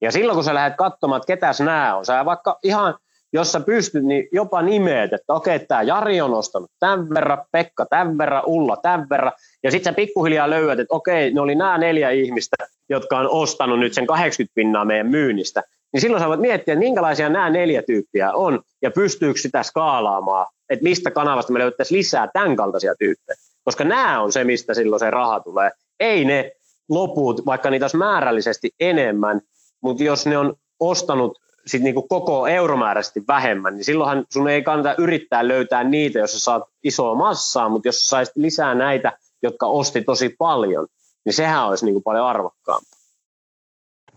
Ja 0.00 0.12
silloin 0.12 0.36
kun 0.36 0.44
sä 0.44 0.54
lähdet 0.54 0.76
katsomaan, 0.76 1.18
että 1.18 1.26
ketäs 1.26 1.60
nämä 1.60 1.96
on, 1.96 2.06
sä 2.06 2.24
vaikka 2.24 2.58
ihan 2.62 2.94
jos 3.32 3.52
sä 3.52 3.60
pystyt, 3.60 4.04
niin 4.04 4.28
jopa 4.32 4.62
nimeet, 4.62 5.12
että 5.12 5.34
okei, 5.34 5.58
tämä 5.58 5.82
Jari 5.82 6.20
on 6.20 6.34
ostanut 6.34 6.70
tämän 6.80 7.10
verran, 7.10 7.44
Pekka 7.52 7.86
tämän 7.86 8.18
verran, 8.18 8.42
Ulla 8.46 8.76
tämän 8.76 9.06
verran, 9.10 9.32
ja 9.62 9.70
sitten 9.70 9.92
sä 9.92 9.96
pikkuhiljaa 9.96 10.50
löydät, 10.50 10.78
että 10.78 10.94
okei, 10.94 11.34
ne 11.34 11.40
oli 11.40 11.54
nämä 11.54 11.78
neljä 11.78 12.10
ihmistä, 12.10 12.56
jotka 12.88 13.18
on 13.18 13.28
ostanut 13.30 13.80
nyt 13.80 13.94
sen 13.94 14.06
80 14.06 14.54
pinnaa 14.54 14.84
meidän 14.84 15.06
myynnistä, 15.06 15.62
niin 15.92 16.00
silloin 16.00 16.22
sä 16.22 16.28
voit 16.28 16.40
miettiä, 16.40 16.74
että 16.74 16.84
minkälaisia 16.84 17.28
nämä 17.28 17.50
neljä 17.50 17.82
tyyppiä 17.82 18.32
on, 18.32 18.62
ja 18.82 18.90
pystyykö 18.90 19.40
sitä 19.40 19.62
skaalaamaan, 19.62 20.46
että 20.70 20.82
mistä 20.82 21.10
kanavasta 21.10 21.52
me 21.52 21.58
löydettäisiin 21.58 21.98
lisää 21.98 22.28
tämän 22.32 22.56
kaltaisia 22.56 22.94
tyyppejä. 22.98 23.36
Koska 23.64 23.84
nämä 23.84 24.20
on 24.20 24.32
se, 24.32 24.44
mistä 24.44 24.74
silloin 24.74 25.00
se 25.00 25.10
raha 25.10 25.40
tulee. 25.40 25.70
Ei 26.00 26.24
ne 26.24 26.52
loput, 26.88 27.46
vaikka 27.46 27.70
niitä 27.70 27.84
olisi 27.84 27.96
määrällisesti 27.96 28.70
enemmän, 28.80 29.40
mutta 29.82 30.04
jos 30.04 30.26
ne 30.26 30.38
on 30.38 30.54
ostanut 30.80 31.38
sit 31.68 31.82
niinku 31.82 32.02
koko 32.02 32.46
euromääräisesti 32.46 33.24
vähemmän, 33.28 33.74
niin 33.74 33.84
silloinhan 33.84 34.24
sun 34.32 34.48
ei 34.48 34.62
kannata 34.62 34.94
yrittää 34.98 35.48
löytää 35.48 35.84
niitä, 35.84 36.18
jos 36.18 36.32
sä 36.32 36.40
saat 36.40 36.62
isoa 36.84 37.14
massaa, 37.14 37.68
mutta 37.68 37.88
jos 37.88 38.04
sä 38.04 38.08
saisit 38.08 38.36
lisää 38.36 38.74
näitä, 38.74 39.12
jotka 39.42 39.66
osti 39.66 40.02
tosi 40.02 40.28
paljon, 40.38 40.86
niin 41.24 41.32
sehän 41.32 41.66
olisi 41.66 41.84
niinku 41.84 42.00
paljon 42.00 42.26
arvokkaampaa. 42.26 42.98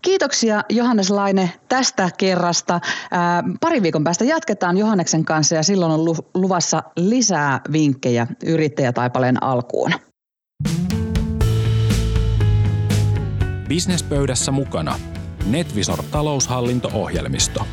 Kiitoksia 0.02 0.62
Johannes 0.70 1.10
Laine 1.10 1.52
tästä 1.68 2.10
kerrasta. 2.18 2.80
Ää, 3.10 3.44
pari 3.60 3.82
viikon 3.82 4.04
päästä 4.04 4.24
jatketaan 4.24 4.78
Johanneksen 4.78 5.24
kanssa 5.24 5.54
ja 5.54 5.62
silloin 5.62 5.92
on 5.92 6.16
luvassa 6.34 6.82
lisää 6.96 7.60
vinkkejä 7.72 8.26
yrittäjätaipaleen 8.44 9.42
alkuun. 9.42 9.92
Businesspöydässä 13.68 14.52
mukana 14.52 15.11
Netvisor 15.46 16.02
taloushallinto-ohjelmisto. 16.10 17.66